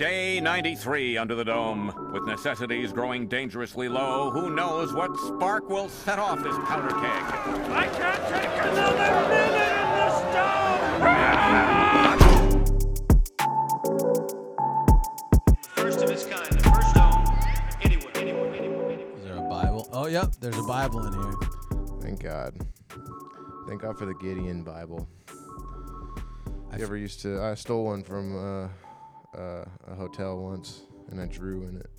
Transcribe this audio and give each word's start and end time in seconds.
Day 0.00 0.40
93 0.40 1.18
under 1.18 1.34
the 1.34 1.44
dome. 1.44 1.92
With 2.14 2.24
necessities 2.24 2.90
growing 2.90 3.28
dangerously 3.28 3.86
low, 3.86 4.30
who 4.30 4.48
knows 4.48 4.94
what 4.94 5.14
spark 5.18 5.68
will 5.68 5.90
set 5.90 6.18
off 6.18 6.42
this 6.42 6.56
powder 6.64 6.88
keg? 6.88 7.22
I 7.70 7.86
can't 7.86 8.26
take 8.32 8.48
another 8.64 8.96
minute 9.28 9.76
in 9.76 9.90
this 10.00 10.16
dome! 10.32 11.02
First 15.76 16.00
of 16.00 16.08
its 16.08 16.24
kind, 16.24 16.50
the 16.50 16.70
first 16.70 16.94
dome 16.94 17.26
anywhere, 17.82 18.10
anywhere, 18.14 18.54
anywhere, 18.54 18.90
anywhere. 18.92 19.18
Is 19.18 19.24
there 19.24 19.36
a 19.36 19.42
Bible? 19.50 19.86
Oh, 19.92 20.06
yep. 20.06 20.34
There's 20.40 20.56
a 20.56 20.62
Bible 20.62 21.06
in 21.08 21.12
here. 21.12 21.34
Thank 22.00 22.22
God. 22.22 22.56
Thank 23.68 23.82
God 23.82 23.98
for 23.98 24.06
the 24.06 24.14
Gideon 24.14 24.62
Bible. 24.62 25.06
I 26.72 26.78
You 26.78 26.84
ever 26.84 26.96
used 26.96 27.20
to? 27.20 27.42
I 27.42 27.52
stole 27.54 27.84
one 27.84 28.02
from 28.02 28.34
uh, 28.64 28.68
uh, 29.36 29.64
a 29.86 29.94
hotel 29.94 30.38
once, 30.38 30.82
and 31.10 31.20
I 31.20 31.26
drew 31.26 31.62
in 31.62 31.76
it 31.76 31.90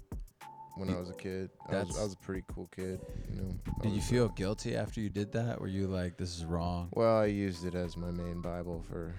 when 0.75 0.89
I 0.89 0.99
was 0.99 1.09
a 1.09 1.13
kid. 1.13 1.49
I 1.69 1.83
was, 1.83 1.97
I 1.99 2.03
was 2.03 2.13
a 2.13 2.17
pretty 2.17 2.43
cool 2.53 2.69
kid, 2.75 2.99
you 3.29 3.41
know. 3.41 3.53
I 3.79 3.83
Did 3.83 3.91
you 3.91 3.97
was, 3.97 4.09
feel 4.09 4.29
guilty 4.29 4.75
after 4.75 5.01
you 5.01 5.09
did 5.09 5.31
that? 5.33 5.59
Were 5.59 5.67
you 5.67 5.87
like, 5.87 6.17
this 6.17 6.37
is 6.37 6.45
wrong? 6.45 6.89
Well, 6.93 7.17
I 7.17 7.25
used 7.25 7.65
it 7.65 7.75
as 7.75 7.97
my 7.97 8.11
main 8.11 8.41
Bible 8.41 8.83
for 8.89 9.13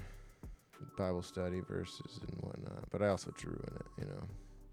Bible 0.97 1.23
study 1.23 1.61
verses 1.61 2.21
and 2.27 2.37
whatnot, 2.41 2.85
but 2.91 3.02
I 3.02 3.09
also 3.09 3.33
drew 3.37 3.52
in 3.52 3.77
it, 3.77 3.87
you 3.98 4.05
know. 4.07 4.23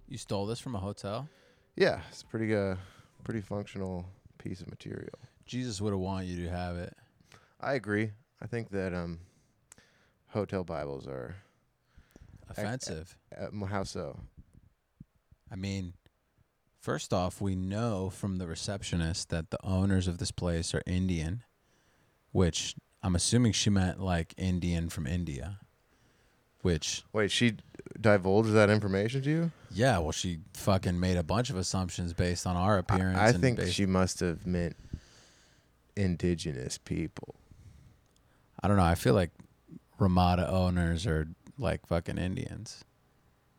You 0.07 0.17
stole 0.17 0.45
this 0.45 0.59
from 0.59 0.75
a 0.75 0.79
hotel? 0.79 1.29
Yeah, 1.75 1.99
it's 2.09 2.23
pretty 2.23 2.55
uh, 2.55 2.75
pretty 3.23 3.41
functional 3.41 4.05
piece 4.37 4.61
of 4.61 4.69
material. 4.69 5.19
Jesus 5.45 5.79
would 5.81 5.93
have 5.93 5.99
wanted 5.99 6.27
you 6.27 6.43
to 6.45 6.49
have 6.49 6.77
it. 6.77 6.95
I 7.61 7.73
agree. 7.73 8.11
I 8.41 8.47
think 8.47 8.69
that 8.71 8.93
um, 8.93 9.19
hotel 10.29 10.63
Bibles 10.63 11.07
are 11.07 11.35
Offensive. 12.49 13.17
uh, 13.39 13.45
m- 13.45 13.61
how 13.69 13.83
so? 13.83 14.19
I 15.51 15.55
mean, 15.55 15.93
first 16.79 17.13
off, 17.13 17.41
we 17.41 17.55
know 17.55 18.09
from 18.09 18.37
the 18.37 18.47
receptionist 18.47 19.29
that 19.29 19.49
the 19.49 19.57
owners 19.65 20.07
of 20.07 20.17
this 20.17 20.31
place 20.31 20.73
are 20.75 20.81
Indian, 20.85 21.43
which 22.31 22.75
I'm 23.01 23.15
assuming 23.15 23.53
she 23.53 23.69
meant 23.69 23.99
like 23.99 24.33
Indian 24.37 24.89
from 24.89 25.07
India. 25.07 25.59
Which, 26.61 27.03
Wait, 27.13 27.31
she 27.31 27.53
divulged 28.01 28.51
that 28.51 28.69
information 28.69 29.21
to 29.21 29.29
you? 29.29 29.51
yeah, 29.71 29.97
well, 29.99 30.11
she 30.11 30.39
fucking 30.55 30.99
made 30.99 31.15
a 31.15 31.23
bunch 31.23 31.49
of 31.49 31.55
assumptions 31.55 32.11
based 32.13 32.45
on 32.45 32.57
our 32.57 32.77
appearance. 32.77 33.17
I, 33.17 33.27
I 33.27 33.31
think 33.31 33.61
she 33.67 33.85
must 33.85 34.19
have 34.19 34.45
meant 34.45 34.75
indigenous 35.95 36.77
people. 36.77 37.35
I 38.61 38.67
don't 38.67 38.75
know. 38.75 38.83
I 38.83 38.95
feel 38.95 39.13
like 39.13 39.31
Ramada 39.99 40.49
owners 40.49 41.07
are 41.07 41.27
like 41.59 41.85
fucking 41.85 42.17
Indians. 42.17 42.83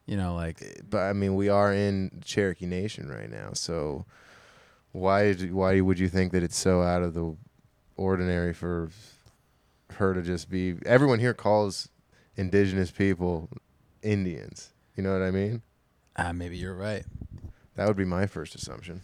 You 0.07 0.17
know, 0.17 0.35
like 0.35 0.81
But 0.89 1.03
I 1.03 1.13
mean, 1.13 1.37
we 1.37 1.49
are 1.49 1.73
in 1.73 2.23
Cherokee 2.25 2.67
Nation 2.67 3.09
right 3.09 3.31
now, 3.31 3.51
so 3.53 4.07
why 4.93 5.35
did, 5.35 5.53
why 5.55 5.81
would 5.81 6.01
you 6.01 6.09
think 6.09 6.33
that 6.33 6.43
it's 6.43 6.59
so 6.59 6.83
out 6.83 7.03
of 7.03 7.15
the 7.15 7.37
ordinary 7.97 8.53
for 8.53 8.91
her 9.91 10.15
to 10.15 10.23
just 10.23 10.51
be? 10.51 10.75
Everyone 10.85 11.21
here 11.21 11.35
calls 11.35 11.89
indigenous 12.37 12.91
people 12.91 13.49
Indians. 14.03 14.71
You 14.97 15.05
know 15.05 15.13
what 15.13 15.23
I 15.23 15.31
mean? 15.31 15.63
ah, 16.17 16.33
maybe 16.33 16.57
you're 16.57 16.75
right. 16.75 17.05
That 17.77 17.87
would 17.87 17.97
be 17.97 18.05
my 18.05 18.27
first 18.27 18.55
assumption. 18.55 19.01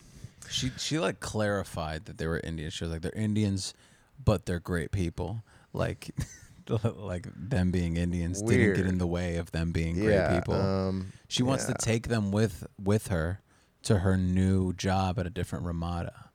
She 0.50 0.70
she 0.76 0.98
like 0.98 1.20
clarified 1.20 2.04
that 2.06 2.18
they 2.18 2.26
were 2.26 2.40
Indians. 2.40 2.74
She 2.74 2.84
was 2.84 2.92
like 2.92 3.02
they're 3.02 3.12
Indians, 3.12 3.74
but 4.22 4.46
they're 4.46 4.60
great 4.60 4.90
people. 4.90 5.42
Like 5.72 6.10
like 6.96 7.26
them 7.34 7.70
being 7.70 7.96
Indians 7.96 8.42
didn't 8.42 8.74
get 8.74 8.86
in 8.86 8.98
the 8.98 9.06
way 9.06 9.36
of 9.36 9.52
them 9.52 9.72
being 9.72 9.94
great 9.96 10.14
yeah. 10.14 10.34
people. 10.34 10.54
Um, 10.54 11.12
she 11.28 11.42
wants 11.42 11.66
to 11.66 11.74
take 11.74 12.08
them 12.08 12.32
with 12.32 12.66
with 12.82 13.08
her 13.08 13.40
to 13.82 13.98
her 13.98 14.16
new 14.16 14.72
job 14.72 15.18
at 15.18 15.26
a 15.26 15.30
different 15.30 15.64
Ramada. 15.64 16.30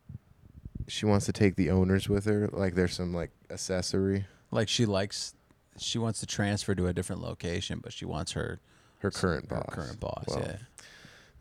She 0.87 1.05
wants 1.05 1.25
to 1.25 1.33
take 1.33 1.55
the 1.55 1.69
owners 1.69 2.09
with 2.09 2.25
her, 2.25 2.49
like 2.51 2.75
there's 2.75 2.93
some 2.93 3.13
like 3.13 3.31
accessory. 3.49 4.25
Like 4.51 4.69
she 4.69 4.85
likes 4.85 5.35
she 5.77 5.97
wants 5.97 6.19
to 6.19 6.25
transfer 6.25 6.75
to 6.75 6.87
a 6.87 6.93
different 6.93 7.21
location, 7.21 7.79
but 7.81 7.93
she 7.93 8.05
wants 8.05 8.33
her 8.33 8.59
Her 8.99 9.11
current 9.11 9.49
her 9.49 9.57
boss. 9.57 9.73
current 9.73 9.99
boss. 9.99 10.25
Well, 10.27 10.43
yeah. 10.45 10.57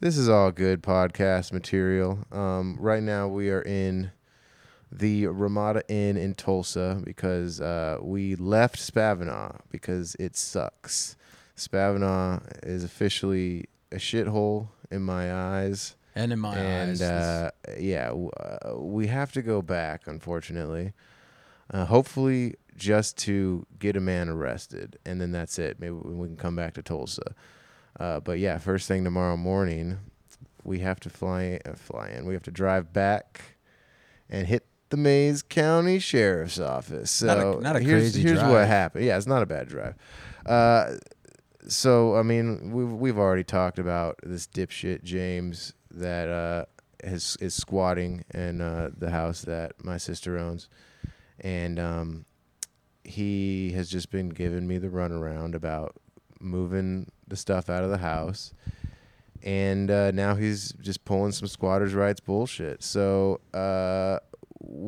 This 0.01 0.17
is 0.17 0.29
all 0.29 0.51
good 0.51 0.83
podcast 0.83 1.53
material. 1.53 2.21
Um, 2.33 2.77
right 2.81 3.03
now 3.03 3.29
we 3.29 3.51
are 3.51 3.61
in 3.61 4.11
the 4.93 5.27
Ramada 5.27 5.83
Inn 5.89 6.17
in 6.17 6.35
Tulsa 6.35 7.01
because 7.05 7.61
uh, 7.61 7.99
we 8.01 8.35
left 8.37 8.77
Spavinaw 8.77 9.61
because 9.71 10.17
it 10.19 10.37
sucks. 10.37 11.17
Spavinaw 11.57 12.43
is 12.65 12.85
officially 12.85 13.67
a 13.93 13.97
shithole 13.97 14.69
in 14.91 15.03
my 15.03 15.33
eyes. 15.33 15.97
And 16.15 16.33
in 16.33 16.41
my 16.41 16.57
and 16.57 16.91
eyes, 16.91 17.03
uh, 17.03 17.51
yeah, 17.79 18.09
w- 18.09 18.31
uh, 18.31 18.77
we 18.77 19.07
have 19.07 19.31
to 19.33 19.43
go 19.43 19.63
back, 19.63 20.03
unfortunately. 20.07 20.93
Uh, 21.73 21.85
hopefully, 21.85 22.57
just 22.77 23.17
to 23.19 23.65
get 23.79 23.95
a 23.95 24.01
man 24.01 24.29
arrested, 24.29 24.99
and 25.07 25.21
then 25.21 25.31
that's 25.31 25.59
it. 25.59 25.79
Maybe 25.79 25.93
we 25.93 26.27
can 26.27 26.37
come 26.37 26.57
back 26.57 26.75
to 26.75 26.83
Tulsa. 26.83 27.35
Uh, 27.99 28.19
but 28.19 28.41
yeah, 28.41 28.59
first 28.59 28.89
thing 28.89 29.05
tomorrow 29.05 29.37
morning, 29.37 29.99
we 30.65 30.81
have 30.81 30.99
to 31.01 31.11
fly 31.11 31.61
uh, 31.65 31.75
fly 31.75 32.09
in. 32.09 32.27
We 32.27 32.35
have 32.35 32.43
to 32.45 32.51
drive 32.51 32.93
back 32.93 33.57
and 34.29 34.49
hit 34.49 34.67
the 34.91 34.97
Mayes 34.97 35.43
County 35.43 35.99
Sheriff's 35.99 36.59
Office. 36.61 37.11
So 37.11 37.27
Not 37.27 37.39
a- 37.39 37.61
not 37.61 37.77
a 37.77 37.81
here's 37.81 38.13
crazy 38.13 38.23
here's 38.23 38.43
what 38.43 38.67
happened. 38.67 39.05
Yeah, 39.05 39.17
it's 39.17 39.27
not 39.27 39.43
a 39.43 39.47
bad 39.47 39.69
drive. 39.69 39.95
Uh, 40.47 40.95
so 41.69 42.17
I 42.17 42.23
mean, 42.23 42.73
we've 42.73 42.93
we've 42.93 43.19
already 43.19 43.45
talked 43.45 43.79
about 43.79 44.19
this 44.23 44.47
dipshit 44.47 45.03
James 45.03 45.75
that 45.91 46.29
uh, 46.29 46.65
is 47.05 47.37
is 47.41 47.55
squatting 47.55 48.25
in 48.35 48.61
uh, 48.61 48.91
the 48.97 49.11
house 49.11 49.43
that 49.43 49.73
my 49.85 49.97
sister 49.97 50.39
owns, 50.39 50.69
and 51.41 51.79
um, 51.79 52.25
he 53.05 53.73
has 53.73 53.89
just 53.89 54.11
been 54.11 54.29
giving 54.31 54.67
me 54.67 54.79
the 54.79 54.89
runaround 54.89 55.55
about 55.55 55.97
moving 56.41 57.11
the 57.29 57.37
stuff 57.37 57.69
out 57.71 57.85
of 57.85 57.91
the 57.91 57.99
house. 57.99 58.53
And 59.43 59.91
uh, 59.91 60.11
now 60.11 60.35
he's 60.35 60.73
just 60.81 61.05
pulling 61.07 61.33
some 61.33 61.49
squatters' 61.49 61.95
rights 61.95 62.21
bullshit. 62.21 62.83
So 62.83 63.41
uh, 63.55 64.19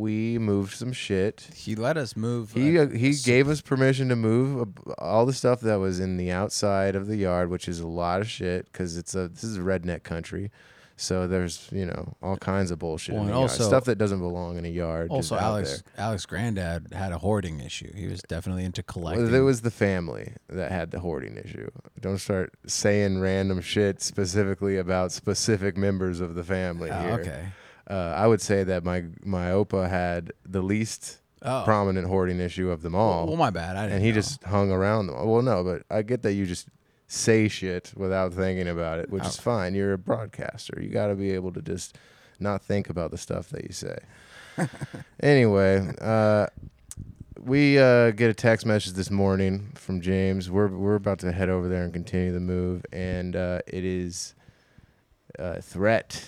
we 0.00 0.38
moved 0.38 0.74
some 0.74 0.92
shit. 0.92 1.48
he 1.54 1.74
let 1.74 1.96
us 1.96 2.16
move. 2.16 2.52
He 2.52 2.78
uh, 2.78 2.88
he 2.88 3.12
gave 3.14 3.48
us 3.48 3.60
permission 3.60 4.08
to 4.08 4.16
move 4.16 4.68
uh, 4.88 4.92
all 4.98 5.26
the 5.26 5.32
stuff 5.32 5.60
that 5.60 5.76
was 5.76 6.00
in 6.00 6.16
the 6.16 6.30
outside 6.30 6.96
of 6.96 7.06
the 7.06 7.16
yard, 7.16 7.50
which 7.50 7.68
is 7.68 7.80
a 7.80 7.86
lot 7.86 8.20
of 8.20 8.28
shit 8.28 8.66
because 8.72 8.96
it's 8.96 9.14
a 9.14 9.28
this 9.28 9.44
is 9.44 9.56
a 9.56 9.60
redneck 9.60 10.02
country. 10.02 10.50
So 10.96 11.26
there's 11.26 11.68
you 11.72 11.86
know 11.86 12.14
all 12.22 12.36
kinds 12.36 12.70
of 12.70 12.78
bullshit 12.78 13.14
Well, 13.14 13.22
in 13.24 13.30
the 13.30 13.34
and 13.40 13.48
yard. 13.50 13.60
stuff 13.62 13.84
that 13.86 13.96
doesn't 13.96 14.20
belong 14.20 14.56
in 14.58 14.64
a 14.64 14.68
yard. 14.68 15.08
Also, 15.10 15.36
Alex 15.36 15.82
there. 15.96 16.04
Alex 16.06 16.26
Granddad 16.26 16.88
had 16.92 17.12
a 17.12 17.18
hoarding 17.18 17.60
issue. 17.60 17.92
He 17.94 18.06
was 18.06 18.20
definitely 18.22 18.64
into 18.64 18.82
collecting. 18.82 19.24
Well, 19.26 19.34
it 19.34 19.40
was 19.40 19.62
the 19.62 19.70
family 19.70 20.34
that 20.48 20.70
had 20.70 20.90
the 20.90 21.00
hoarding 21.00 21.36
issue. 21.38 21.68
Don't 22.00 22.18
start 22.18 22.52
saying 22.66 23.20
random 23.20 23.60
shit 23.62 24.00
specifically 24.02 24.76
about 24.76 25.12
specific 25.12 25.76
members 25.76 26.20
of 26.20 26.34
the 26.34 26.44
family 26.44 26.90
Oh, 26.90 27.00
here. 27.00 27.12
okay. 27.20 27.44
Uh, 27.88 28.14
I 28.16 28.26
would 28.26 28.40
say 28.40 28.64
that 28.64 28.84
my 28.84 29.04
my 29.24 29.46
opa 29.50 29.88
had 29.88 30.32
the 30.46 30.62
least 30.62 31.18
Oh. 31.44 31.62
prominent 31.64 32.06
hoarding 32.06 32.38
issue 32.38 32.70
of 32.70 32.82
them 32.82 32.94
all. 32.94 33.26
Well, 33.26 33.36
my 33.36 33.50
bad. 33.50 33.76
I 33.76 33.82
didn't 33.82 33.94
and 33.96 34.04
he 34.04 34.10
know. 34.10 34.14
just 34.14 34.44
hung 34.44 34.70
around 34.70 35.08
them. 35.08 35.16
Well, 35.26 35.42
no, 35.42 35.64
but 35.64 35.82
I 35.90 36.02
get 36.02 36.22
that 36.22 36.34
you 36.34 36.46
just 36.46 36.68
say 37.08 37.48
shit 37.48 37.92
without 37.96 38.32
thinking 38.32 38.68
about 38.68 39.00
it, 39.00 39.10
which 39.10 39.24
is 39.26 39.38
Oh. 39.40 39.42
fine. 39.42 39.74
You're 39.74 39.92
a 39.94 39.98
broadcaster. 39.98 40.78
You 40.80 40.88
got 40.88 41.08
to 41.08 41.16
be 41.16 41.32
able 41.32 41.50
to 41.54 41.60
just 41.60 41.98
not 42.38 42.62
think 42.62 42.88
about 42.88 43.10
the 43.10 43.18
stuff 43.18 43.48
that 43.50 43.64
you 43.64 43.72
say. 43.72 43.98
anyway, 45.20 45.90
uh, 46.00 46.46
we 47.40 47.78
uh, 47.78 48.12
get 48.12 48.30
a 48.30 48.34
text 48.34 48.64
message 48.64 48.92
this 48.92 49.10
morning 49.10 49.72
from 49.74 50.00
James. 50.00 50.48
We're 50.48 50.68
we're 50.68 50.94
about 50.94 51.18
to 51.20 51.32
head 51.32 51.48
over 51.48 51.68
there 51.68 51.82
and 51.82 51.92
continue 51.92 52.32
the 52.32 52.38
move, 52.40 52.84
and 52.92 53.34
uh, 53.34 53.60
it 53.66 53.84
is 53.84 54.34
a 55.40 55.60
threat, 55.60 56.24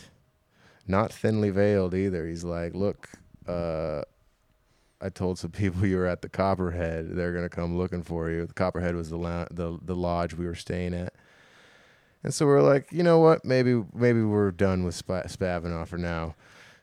not 0.86 1.12
thinly 1.12 1.50
veiled 1.50 1.94
either. 1.94 2.26
He's 2.26 2.44
like, 2.44 2.74
"Look, 2.74 3.10
uh, 3.46 4.02
I 5.00 5.08
told 5.08 5.38
some 5.38 5.50
people 5.62 5.86
you 5.86 5.96
were 5.96 6.06
at 6.06 6.22
the 6.22 6.28
Copperhead. 6.28 7.14
They're 7.14 7.32
gonna 7.32 7.48
come 7.48 7.76
looking 7.76 8.02
for 8.02 8.30
you. 8.30 8.46
The 8.46 8.54
Copperhead 8.54 8.94
was 8.94 9.10
the 9.10 9.18
the 9.50 9.78
the 9.82 9.96
lodge 9.96 10.34
we 10.34 10.46
were 10.46 10.54
staying 10.54 10.94
at." 10.94 11.14
And 12.22 12.32
so 12.32 12.46
we're 12.46 12.62
like, 12.62 12.90
you 12.90 13.02
know 13.02 13.18
what? 13.18 13.44
Maybe 13.44 13.82
maybe 13.94 14.22
we're 14.22 14.50
done 14.50 14.84
with 14.84 14.94
Sp- 14.96 15.28
Spavinaw 15.28 15.86
for 15.86 15.98
now. 15.98 16.34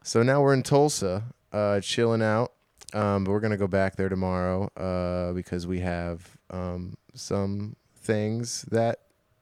So 0.03 0.23
now 0.23 0.41
we're 0.41 0.53
in 0.53 0.63
Tulsa, 0.63 1.23
uh, 1.51 1.79
chilling 1.81 2.21
out. 2.21 2.53
Um, 2.93 3.23
but 3.23 3.31
we're 3.31 3.39
gonna 3.39 3.57
go 3.57 3.67
back 3.67 3.95
there 3.95 4.09
tomorrow 4.09 4.69
uh, 4.75 5.33
because 5.33 5.65
we 5.65 5.79
have 5.79 6.37
um, 6.51 6.95
some 7.13 7.75
things 7.95 8.63
that 8.71 8.99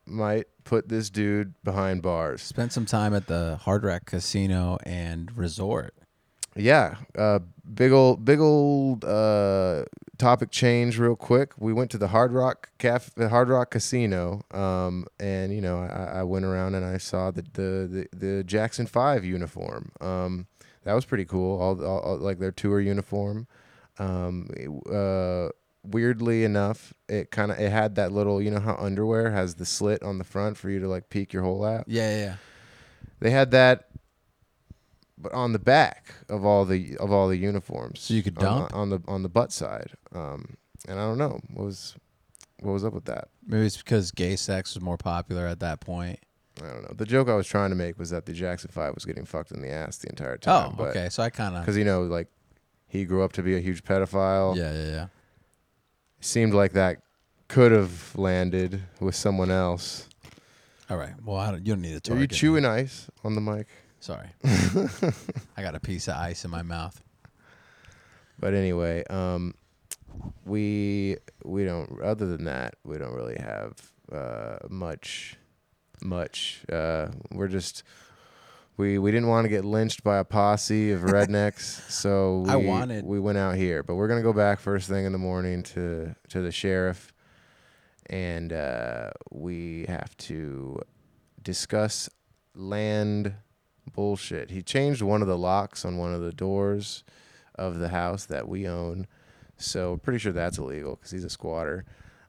might 0.10 0.48
put 0.64 0.90
this 0.90 1.10
dude 1.10 1.54
behind 1.64 2.02
bars. 2.02 2.42
spent 2.42 2.74
some 2.74 2.86
time 2.86 3.14
at 3.14 3.28
the 3.28 3.58
Hard 3.64 3.84
Rock 3.84 4.06
Casino 4.06 4.78
and 4.84 5.36
Resort. 5.38 5.96
Yeah, 6.56 6.96
uh, 7.18 7.40
big 7.74 7.92
old, 7.92 8.26
big 8.26 8.40
old 8.40 9.06
uh, 9.06 9.86
topic 10.18 10.52
change 10.52 10.98
real 10.98 11.16
quick. 11.16 11.54
We 11.58 11.74
went 11.74 11.92
to 11.92 11.98
the 11.98 12.10
Hard 12.10 12.34
Rock 12.34 12.70
Café, 12.80 13.14
the 13.14 13.30
Hard 13.30 13.50
Rock 13.50 13.72
Casino, 13.72 14.42
um, 14.52 15.06
and 15.20 15.54
you 15.54 15.62
know, 15.62 15.80
I, 15.80 16.20
I 16.20 16.24
went 16.24 16.46
around 16.46 16.76
and 16.76 16.86
I 16.86 16.98
saw 16.98 17.32
the 17.32 17.44
the 17.54 18.08
the, 18.12 18.18
the 18.18 18.44
Jackson 18.44 18.88
Five 18.88 19.24
uniform. 19.24 19.92
Um, 20.02 20.48
that 20.84 20.94
was 20.94 21.06
pretty 21.06 21.26
cool. 21.26 21.60
All, 21.62 21.84
all, 21.84 22.00
all 22.00 22.18
like 22.18 22.40
their 22.40 22.52
tour 22.52 22.80
uniform. 22.82 23.48
Um, 24.00 24.50
uh, 24.92 25.50
weirdly 25.84 26.44
enough, 26.44 26.94
it 27.08 27.32
kind 27.32 27.52
of 27.52 27.60
it 27.60 27.72
had 27.72 27.96
that 27.96 28.12
little, 28.12 28.42
you 28.42 28.52
know, 28.52 28.60
how 28.60 28.76
underwear 28.76 29.32
has 29.32 29.56
the 29.56 29.66
slit 29.66 30.04
on 30.04 30.18
the 30.18 30.24
front 30.24 30.58
for 30.58 30.70
you 30.70 30.80
to 30.80 30.88
like 30.88 31.10
peek 31.10 31.34
your 31.34 31.44
hole 31.44 31.64
out. 31.66 31.86
Yeah, 31.88 32.10
yeah, 32.10 32.24
yeah. 32.24 32.36
They 33.20 33.32
had 33.32 33.52
that, 33.52 33.90
but 35.18 35.34
on 35.34 35.54
the 35.54 35.60
back 35.60 36.14
of 36.30 36.46
all 36.46 36.66
the 36.66 36.98
of 36.98 37.12
all 37.12 37.28
the 37.28 37.38
uniforms. 37.38 38.02
So 38.02 38.14
you 38.14 38.24
could 38.24 38.38
on- 38.38 38.44
dump? 38.44 38.74
on, 38.74 38.90
the 38.90 39.02
on 39.08 39.24
the 39.24 39.30
butt 39.30 39.52
side. 39.52 39.92
Um, 40.14 40.58
and 40.88 41.00
I 41.00 41.04
don't 41.04 41.18
know 41.18 41.40
what 41.54 41.66
was 41.66 41.96
what 42.62 42.72
was 42.72 42.86
up 42.86 42.94
with 42.94 43.06
that. 43.06 43.30
Maybe 43.46 43.66
it's 43.66 43.78
because 43.78 44.12
gay 44.12 44.36
sex 44.36 44.76
was 44.76 44.84
more 44.84 44.98
popular 44.98 45.48
at 45.48 45.60
that 45.60 45.80
point. 45.80 46.20
I 46.62 46.68
don't 46.68 46.82
know. 46.84 46.94
The 46.96 47.06
joke 47.06 47.30
I 47.30 47.36
was 47.36 47.48
trying 47.48 47.70
to 47.70 47.76
make 47.76 47.98
was 47.98 48.10
that 48.10 48.26
the 48.26 48.34
Jackson 48.34 48.70
Five 48.72 48.94
was 48.96 49.06
getting 49.06 49.26
fucked 49.26 49.52
in 49.52 49.62
the 49.62 49.70
ass 49.70 49.98
the 49.98 50.10
entire 50.10 50.38
time. 50.38 50.76
Oh, 50.78 50.86
okay. 50.86 51.08
So 51.10 51.24
I 51.24 51.30
kind 51.30 51.56
of. 51.56 51.62
Because 51.62 51.78
you 51.78 51.86
know, 51.86 52.04
like 52.04 52.28
he 52.88 53.06
grew 53.06 53.24
up 53.24 53.34
to 53.34 53.44
be 53.44 53.56
a 53.56 53.60
huge 53.60 53.84
pedophile. 53.84 54.56
Yeah, 54.56 54.74
yeah, 54.74 54.86
yeah. 54.86 55.08
Seemed 56.22 56.54
like 56.54 56.74
that 56.74 57.02
could 57.48 57.72
have 57.72 58.16
landed 58.16 58.82
with 59.00 59.16
someone 59.16 59.52
else. 59.52 60.08
All 60.90 60.98
right. 60.98 61.14
Well, 61.24 61.38
I 61.38 61.52
don't, 61.52 61.66
you 61.66 61.74
don't 61.74 61.82
need 61.82 61.94
to 61.94 62.00
talk. 62.00 62.18
Are 62.18 62.20
you 62.20 62.28
chewing 62.28 62.66
ice 62.66 63.08
on 63.24 63.36
the 63.36 63.42
mic? 63.42 63.68
Sorry. 64.00 64.28
I 65.58 65.62
got 65.62 65.76
a 65.76 65.80
piece 65.80 66.08
of 66.08 66.16
ice 66.16 66.46
in 66.46 66.52
my 66.52 66.62
mouth. 66.62 67.02
But 68.40 68.54
anyway, 68.54 69.04
um, 69.10 69.54
we 70.46 71.18
we 71.44 71.66
don't. 71.66 72.02
Other 72.02 72.26
than 72.26 72.46
that, 72.46 72.76
we 72.86 72.98
don't 72.98 73.14
really 73.14 73.38
have 73.40 73.74
uh, 74.12 74.58
much. 74.70 75.38
Much. 76.02 76.64
Uh, 76.72 77.08
we're 77.32 77.50
just. 77.50 77.84
We, 78.80 78.98
we 78.98 79.12
didn't 79.12 79.28
want 79.28 79.44
to 79.44 79.50
get 79.50 79.66
lynched 79.66 80.06
by 80.06 80.20
a 80.20 80.24
posse 80.24 80.94
of 80.94 81.02
rednecks, 81.16 81.92
so 81.92 82.44
we, 82.46 82.50
I 82.50 82.56
wanted- 82.56 83.04
we 83.06 83.20
went 83.20 83.38
out 83.38 83.56
here. 83.56 83.84
But 83.84 83.96
we're 83.96 84.08
gonna 84.08 84.22
go 84.22 84.32
back 84.32 84.58
first 84.62 84.88
thing 84.88 85.04
in 85.04 85.12
the 85.12 85.18
morning 85.18 85.64
to 85.64 86.16
to 86.30 86.42
the 86.42 86.50
sheriff, 86.54 87.12
and 88.10 88.54
uh, 88.54 89.10
we 89.32 89.86
have 89.90 90.16
to 90.30 90.80
discuss 91.44 92.10
land 92.56 93.34
bullshit. 93.92 94.50
He 94.50 94.62
changed 94.62 95.02
one 95.02 95.22
of 95.22 95.28
the 95.28 95.38
locks 95.38 95.84
on 95.84 95.98
one 95.98 96.14
of 96.14 96.22
the 96.22 96.32
doors 96.32 97.04
of 97.56 97.80
the 97.80 97.90
house 97.90 98.24
that 98.28 98.48
we 98.48 98.66
own. 98.66 99.08
So 99.58 99.98
pretty 99.98 100.20
sure 100.20 100.32
that's 100.32 100.58
illegal 100.58 100.96
because 100.96 101.12
he's 101.12 101.26
a 101.26 101.30
squatter. 101.30 101.84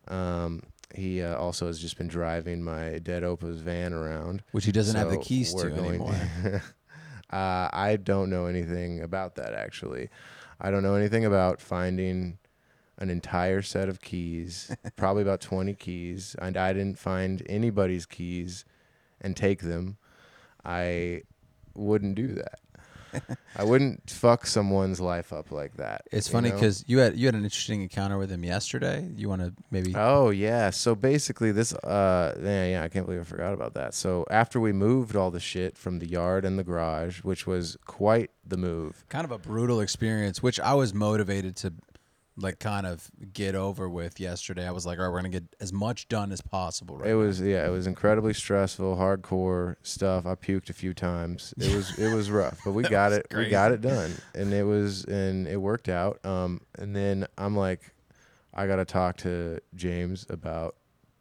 Um, 0.09 0.65
he 0.95 1.23
uh, 1.23 1.37
also 1.37 1.67
has 1.67 1.79
just 1.79 1.97
been 1.97 2.09
driving 2.09 2.63
my 2.63 2.99
dead 2.99 3.25
Opa's 3.25 3.61
van 3.61 3.93
around. 3.93 4.43
Which 4.53 4.65
he 4.65 4.73
doesn't 4.73 4.97
have 4.97 5.11
the 5.11 5.19
keys 5.19 5.55
to 5.55 5.73
anymore. 5.73 6.15
uh, 7.31 7.69
I 7.73 7.99
don't 8.03 8.31
know 8.31 8.47
anything 8.47 9.01
about 9.03 9.37
that 9.37 9.55
actually. 9.55 10.11
I 10.61 10.71
don't 10.71 10.83
know 10.83 10.95
anything 10.95 11.25
about 11.25 11.61
finding 11.61 12.39
an 12.99 13.09
entire 13.09 13.63
set 13.63 13.89
of 13.89 14.01
keys, 14.01 14.75
probably 14.97 15.23
about 15.23 15.41
20 15.41 15.75
keys, 15.75 16.37
and 16.41 16.57
I 16.57 16.73
didn't 16.73 16.99
find 16.99 17.43
anybody's 17.47 18.05
keys 18.05 18.65
and 19.21 19.37
take 19.37 19.63
them. 19.63 19.97
I 20.65 21.23
wouldn't 21.75 22.15
do 22.15 22.29
that. 22.35 22.61
I 23.57 23.65
wouldn't 23.65 24.09
fuck 24.09 24.47
someone's 24.47 25.01
life 25.01 25.33
up 25.33 25.51
like 25.51 25.77
that. 25.77 26.03
It's 26.13 26.29
you 26.29 26.33
funny 26.33 26.49
know? 26.51 26.55
because 26.57 26.85
you 26.87 26.99
had 26.99 27.17
you 27.17 27.27
had 27.27 27.35
an 27.35 27.45
interesting 27.45 27.83
encounter 27.83 28.19
with 28.19 28.31
him 28.31 28.45
yesterday. 28.45 29.09
You 29.17 29.29
want 29.29 29.43
to 29.43 29.53
maybe? 29.71 29.93
Oh 29.95 30.31
yeah. 30.31 30.71
So 30.71 30.95
basically, 30.95 31.53
this. 31.53 31.73
Uh, 31.75 32.35
yeah, 32.43 32.67
yeah. 32.67 32.83
I 32.83 32.89
can't 32.89 33.07
believe 33.07 33.21
I 33.21 33.25
forgot 33.25 33.53
about 33.53 33.75
that. 33.75 33.95
So 33.95 34.25
after 34.31 34.61
we 34.61 34.73
moved 34.73 35.17
all 35.17 35.31
the 35.31 35.41
shit 35.41 35.77
from 35.77 35.99
the 35.99 36.09
yard 36.09 36.45
and 36.45 36.59
the 36.59 36.65
garage, 36.65 37.23
which 37.23 37.47
was 37.47 37.77
quite 37.87 38.31
the 38.47 38.57
move. 38.57 39.05
kind 39.09 39.25
of 39.25 39.31
a 39.31 39.39
brutal 39.39 39.81
experience, 39.81 40.43
which 40.43 40.59
I 40.61 40.75
was 40.75 40.93
motivated 40.93 41.57
to 41.57 41.73
like 42.41 42.59
kind 42.59 42.87
of 42.87 43.11
get 43.33 43.55
over 43.55 43.89
with 43.89 44.19
yesterday. 44.19 44.67
I 44.67 44.71
was 44.71 44.87
like, 44.87 44.99
all 44.99 45.05
right, 45.05 45.11
we're 45.11 45.19
gonna 45.19 45.29
get 45.29 45.55
as 45.61 45.73
much 45.73 46.09
done 46.09 46.33
as 46.33 46.41
possible. 46.41 46.99
Right. 46.99 47.11
It 47.11 47.13
now." 47.13 47.19
was 47.19 47.41
yeah. 47.41 47.67
It 47.67 47.71
was 47.71 47.87
incredibly 47.87 48.35
stressful, 48.35 48.97
hardcore 48.97 49.77
stuff. 49.83 50.27
I 50.27 50.35
puked 50.35 50.71
a 50.71 50.73
few 50.73 50.95
times. 50.95 51.55
It 51.59 51.75
was 51.75 51.99
it 51.99 52.15
was 52.15 52.31
rough, 52.31 52.61
but 52.65 52.73
we 52.73 52.83
got 52.89 53.13
it. 53.13 53.27
We 53.35 53.49
got 53.49 53.73
it 53.73 53.81
done, 53.81 54.13
and 54.35 54.53
it 54.53 54.65
was 54.65 55.05
and 55.05 55.47
it 55.47 55.59
worked 55.59 55.89
out. 55.89 56.25
Um, 56.25 56.61
and 56.79 56.95
then 56.95 57.27
I'm 57.39 57.57
like, 57.57 57.93
I 58.55 58.67
gotta 58.67 58.85
talk 58.85 59.17
to 59.19 59.61
James 59.75 60.27
about 60.29 60.77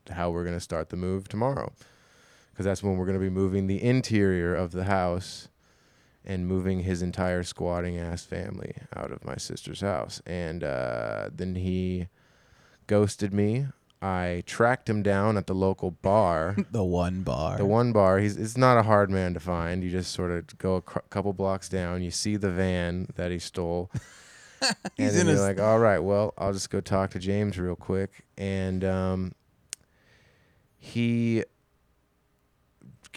how 0.09 0.31
we're 0.31 0.45
gonna 0.45 0.59
start 0.59 0.89
the 0.89 0.97
move 0.97 1.27
tomorrow, 1.27 1.71
because 2.51 2.65
that's 2.65 2.81
when 2.81 2.97
we're 2.97 3.05
gonna 3.05 3.19
be 3.19 3.29
moving 3.29 3.67
the 3.67 3.83
interior 3.83 4.55
of 4.55 4.71
the 4.71 4.85
house 4.85 5.49
and 6.25 6.47
moving 6.47 6.81
his 6.81 7.01
entire 7.01 7.43
squatting 7.43 7.97
ass 7.97 8.23
family 8.23 8.75
out 8.95 9.11
of 9.11 9.23
my 9.25 9.35
sister's 9.35 9.81
house. 9.81 10.21
And 10.25 10.63
uh, 10.63 11.29
then 11.33 11.55
he 11.55 12.07
ghosted 12.87 13.33
me. 13.33 13.67
I 14.01 14.43
tracked 14.45 14.89
him 14.89 15.03
down 15.03 15.37
at 15.37 15.47
the 15.47 15.53
local 15.53 15.91
bar. 15.91 16.55
the 16.71 16.83
one 16.83 17.23
bar. 17.23 17.57
The 17.57 17.65
one 17.65 17.91
bar, 17.91 18.19
he's 18.19 18.37
it's 18.37 18.57
not 18.57 18.77
a 18.77 18.83
hard 18.83 19.09
man 19.09 19.33
to 19.33 19.39
find. 19.39 19.83
You 19.83 19.89
just 19.89 20.13
sort 20.13 20.31
of 20.31 20.57
go 20.57 20.75
a 20.75 20.81
cou- 20.81 21.01
couple 21.09 21.33
blocks 21.33 21.67
down, 21.67 22.01
you 22.01 22.11
see 22.11 22.37
the 22.37 22.51
van 22.51 23.07
that 23.15 23.31
he 23.31 23.39
stole. 23.39 23.91
and 24.61 24.75
He's 24.95 25.15
then 25.15 25.27
in 25.27 25.35
you're 25.35 25.45
like, 25.45 25.59
all 25.59 25.79
right, 25.79 25.99
well, 25.99 26.33
I'll 26.37 26.53
just 26.53 26.69
go 26.69 26.79
talk 26.79 27.11
to 27.11 27.19
James 27.19 27.59
real 27.59 27.75
quick. 27.75 28.23
And 28.37 28.83
um, 28.85 29.33
he 30.77 31.43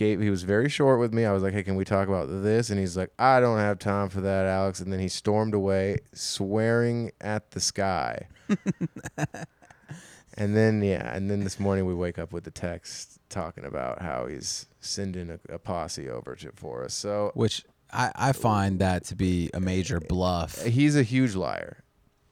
gave 0.03 0.21
he 0.21 0.31
was 0.31 0.43
very 0.43 0.69
short 0.69 0.99
with 0.99 1.13
me. 1.13 1.25
I 1.25 1.33
was 1.33 1.43
like, 1.43 1.53
"Hey, 1.53 1.63
can 1.63 1.77
we 1.77 1.85
talk 1.85 2.09
about 2.09 2.29
this?" 2.43 2.71
And 2.71 2.79
he's 2.79 2.97
like, 2.97 3.11
"I 3.19 3.41
don't 3.41 3.59
have 3.59 3.79
time 3.79 4.09
for 4.09 4.21
that, 4.21 4.47
Alex." 4.47 4.81
And 4.81 4.93
then 4.93 5.01
he 5.01 5.09
stormed 5.09 5.55
away, 5.55 5.99
swearing 6.13 7.13
at 7.21 7.53
the 7.53 7.61
sky. 7.61 8.27
and 10.35 10.57
then 10.57 10.83
yeah, 10.83 11.15
and 11.15 11.31
then 11.31 11.45
this 11.45 11.61
morning 11.61 11.87
we 11.87 11.95
wake 11.95 12.19
up 12.19 12.33
with 12.33 12.45
the 12.45 12.51
text 12.51 13.21
talking 13.29 13.65
about 13.65 14.03
how 14.03 14.27
he's 14.27 14.67
sending 14.81 15.31
a, 15.31 15.39
a 15.55 15.59
posse 15.59 16.09
over 16.09 16.35
to 16.37 16.51
for 16.57 16.85
us. 16.85 16.95
So 16.95 17.31
which 17.35 17.65
I, 17.93 18.11
I 18.15 18.33
find 18.33 18.81
that 18.81 19.05
to 19.05 19.15
be 19.15 19.51
a 19.55 19.61
major 19.61 20.01
bluff. 20.01 20.63
he's 20.65 20.97
a 20.97 21.03
huge 21.03 21.35
liar. 21.35 21.85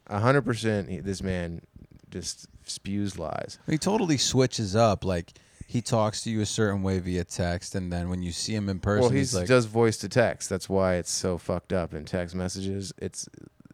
A 0.08 0.18
hundred 0.18 0.42
percent, 0.42 1.04
this 1.04 1.22
man 1.22 1.62
just 2.10 2.48
spews 2.64 3.18
lies. 3.18 3.60
He 3.68 3.78
totally 3.78 4.16
switches 4.16 4.74
up. 4.74 5.04
Like 5.04 5.32
he 5.70 5.80
talks 5.80 6.22
to 6.24 6.30
you 6.30 6.40
a 6.40 6.46
certain 6.46 6.82
way 6.82 6.98
via 6.98 7.22
text, 7.22 7.76
and 7.76 7.92
then 7.92 8.08
when 8.08 8.24
you 8.24 8.32
see 8.32 8.56
him 8.56 8.68
in 8.68 8.80
person, 8.80 9.02
well, 9.02 9.10
he's 9.10 9.30
he's 9.30 9.34
like, 9.36 9.46
does 9.46 9.66
voice 9.66 9.98
to 9.98 10.08
text. 10.08 10.50
That's 10.50 10.68
why 10.68 10.96
it's 10.96 11.12
so 11.12 11.38
fucked 11.38 11.72
up 11.72 11.94
in 11.94 12.04
text 12.04 12.34
messages. 12.34 12.92
It's 12.98 13.28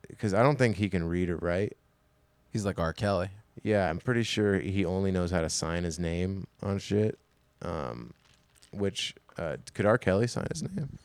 because 0.06 0.34
I 0.34 0.42
don't 0.42 0.58
think 0.58 0.76
he 0.76 0.90
can 0.90 1.08
read 1.08 1.30
or 1.30 1.38
write. 1.38 1.78
he's 2.52 2.66
like 2.66 2.78
R. 2.78 2.92
Kelly. 2.92 3.30
Yeah, 3.62 3.88
I'm 3.88 3.96
pretty 3.96 4.24
sure 4.24 4.58
he 4.58 4.84
only 4.84 5.10
knows 5.10 5.30
how 5.30 5.40
to 5.40 5.48
sign 5.48 5.84
his 5.84 5.98
name 5.98 6.46
on 6.62 6.78
shit. 6.80 7.18
Um, 7.62 8.12
which 8.72 9.14
uh, 9.38 9.56
could 9.72 9.86
R. 9.86 9.96
Kelly 9.96 10.26
sign 10.26 10.48
his 10.50 10.62
name? 10.64 10.98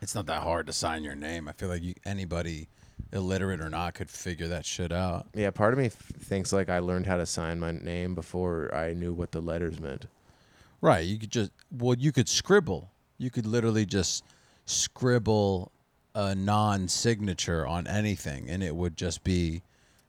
It's 0.00 0.14
not 0.14 0.24
that 0.26 0.40
hard 0.42 0.66
to 0.68 0.72
sign 0.72 1.04
your 1.04 1.14
name. 1.14 1.46
I 1.46 1.52
feel 1.52 1.68
like 1.68 1.82
you, 1.82 1.92
anybody, 2.06 2.68
illiterate 3.12 3.60
or 3.60 3.70
not, 3.70 3.94
could 3.94 4.10
figure 4.10 4.48
that 4.48 4.64
shit 4.64 4.92
out. 4.92 5.26
Yeah, 5.34 5.50
part 5.50 5.72
of 5.72 5.78
me 5.78 5.84
th- 5.84 5.94
thinks 6.20 6.52
like 6.52 6.68
I 6.68 6.80
learned 6.80 7.06
how 7.06 7.16
to 7.16 7.26
sign 7.26 7.60
my 7.60 7.72
name 7.72 8.14
before 8.14 8.74
I 8.74 8.92
knew 8.92 9.12
what 9.12 9.32
the 9.32 9.40
letters 9.40 9.78
meant. 9.80 10.06
Right. 10.80 11.06
You 11.06 11.18
could 11.18 11.30
just 11.30 11.50
well, 11.70 11.96
you 11.96 12.12
could 12.12 12.28
scribble. 12.28 12.90
You 13.18 13.30
could 13.30 13.46
literally 13.46 13.86
just 13.86 14.24
scribble 14.66 15.72
a 16.14 16.34
non-signature 16.34 17.66
on 17.66 17.86
anything, 17.86 18.48
and 18.48 18.62
it 18.62 18.74
would 18.74 18.96
just 18.96 19.22
be 19.24 19.62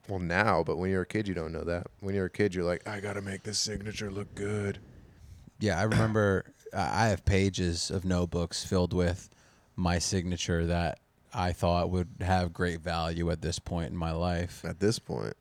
Well, 0.08 0.20
now, 0.20 0.64
but 0.64 0.78
when 0.78 0.90
you're 0.90 1.02
a 1.02 1.06
kid, 1.06 1.28
you 1.28 1.34
don't 1.34 1.52
know 1.52 1.64
that. 1.64 1.88
When 2.00 2.16
you're 2.16 2.26
a 2.26 2.30
kid, 2.30 2.56
you're 2.56 2.64
like, 2.66 2.88
I 2.88 3.00
gotta 3.00 3.22
make 3.22 3.44
this 3.44 3.60
signature 3.60 4.10
look 4.12 4.34
good. 4.36 4.80
Yeah, 5.60 5.80
I 5.80 5.84
remember 5.84 6.46
I 6.74 7.08
have 7.08 7.26
pages 7.26 7.90
of 7.90 8.06
notebooks 8.06 8.64
filled 8.64 8.94
with 8.94 9.30
my 9.76 10.00
signature 10.00 10.66
that 10.66 11.00
I 11.38 11.54
thought 11.54 11.92
would 11.92 12.08
have 12.22 12.52
great 12.52 12.82
value 12.82 13.30
at 13.30 13.42
this 13.42 13.60
point 13.60 13.92
in 13.92 13.96
my 13.96 14.12
life. 14.12 14.66
At 14.66 14.80
this 14.80 14.98
point, 14.98 15.36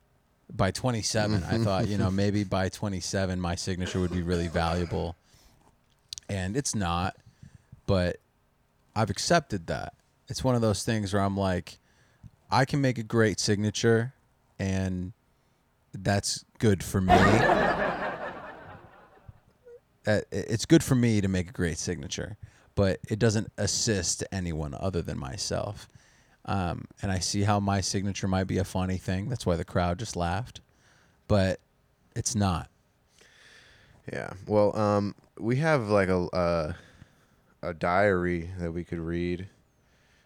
By 0.53 0.69
27, 0.71 1.43
I 1.43 1.57
thought, 1.57 1.87
you 1.87 1.97
know, 1.97 2.11
maybe 2.23 2.43
by 2.43 2.69
27 2.69 3.41
my 3.41 3.55
signature 3.55 3.99
would 3.99 4.11
be 4.11 4.21
really 4.21 4.47
valuable. 4.47 5.15
And 6.29 6.55
it's 6.55 6.75
not, 6.75 7.15
but 7.87 8.17
I've 8.95 9.09
accepted 9.09 9.67
that. 9.67 9.93
It's 10.27 10.43
one 10.43 10.53
of 10.55 10.61
those 10.61 10.83
things 10.83 11.13
where 11.13 11.23
I'm 11.23 11.35
like 11.35 11.79
I 12.51 12.63
can 12.63 12.79
make 12.79 12.97
a 12.97 13.03
great 13.03 13.39
signature 13.39 14.13
and 14.59 15.13
that's 15.93 16.45
good 16.59 16.83
for 16.83 17.01
me. 17.01 17.15
Uh, 20.05 20.21
it's 20.31 20.65
good 20.65 20.81
for 20.81 20.95
me 20.95 21.19
to 21.19 21.27
make 21.27 21.49
a 21.49 21.51
great 21.51 21.77
signature, 21.77 22.37
but 22.77 22.99
it 23.09 23.17
doesn't 23.17 23.51
assist 23.57 24.23
anyone 24.31 24.75
other 24.79 25.01
than 25.01 25.17
myself. 25.17 25.87
Um, 26.45 26.85
and 27.01 27.11
I 27.11 27.17
see 27.17 27.41
how 27.41 27.59
my 27.59 27.81
signature 27.81 28.27
might 28.27 28.43
be 28.43 28.59
a 28.59 28.63
funny 28.63 28.97
thing. 28.97 29.29
That's 29.29 29.47
why 29.47 29.55
the 29.55 29.65
crowd 29.65 29.97
just 29.97 30.15
laughed, 30.15 30.61
but 31.27 31.59
it's 32.15 32.35
not. 32.35 32.69
Yeah. 34.13 34.29
Well, 34.45 34.77
um, 34.77 35.15
we 35.39 35.55
have 35.55 35.89
like 35.89 36.07
a 36.09 36.27
uh, 36.27 36.73
a 37.63 37.73
diary 37.73 38.51
that 38.59 38.71
we 38.71 38.83
could 38.83 38.99
read. 38.99 39.49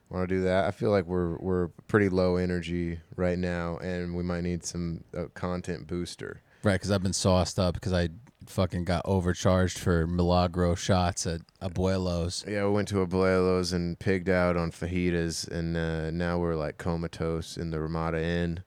Want 0.09 0.27
to 0.27 0.35
do 0.35 0.41
that? 0.41 0.65
I 0.65 0.71
feel 0.71 0.91
like 0.91 1.05
we're 1.05 1.37
we're 1.37 1.69
pretty 1.87 2.09
low 2.09 2.35
energy 2.35 2.99
right 3.15 3.39
now, 3.39 3.77
and 3.77 4.13
we 4.13 4.23
might 4.23 4.41
need 4.41 4.65
some 4.65 5.05
uh, 5.17 5.27
content 5.33 5.87
booster. 5.87 6.41
Right, 6.63 6.73
because 6.73 6.91
I've 6.91 7.01
been 7.01 7.13
sauced 7.13 7.57
up 7.57 7.75
because 7.75 7.93
I 7.93 8.09
fucking 8.51 8.83
got 8.85 9.01
overcharged 9.05 9.79
for 9.79 10.05
Milagro 10.05 10.75
shots 10.75 11.25
at 11.25 11.41
Abuelo's. 11.61 12.43
Yeah, 12.47 12.65
we 12.65 12.71
went 12.71 12.87
to 12.89 12.95
Abuelo's 13.05 13.73
and 13.73 13.97
pigged 13.97 14.29
out 14.29 14.57
on 14.57 14.71
fajitas, 14.71 15.47
and 15.47 15.75
uh, 15.77 16.11
now 16.11 16.37
we're 16.37 16.55
like 16.55 16.77
comatose 16.77 17.57
in 17.57 17.71
the 17.71 17.79
Ramada 17.79 18.21
Inn. 18.23 18.63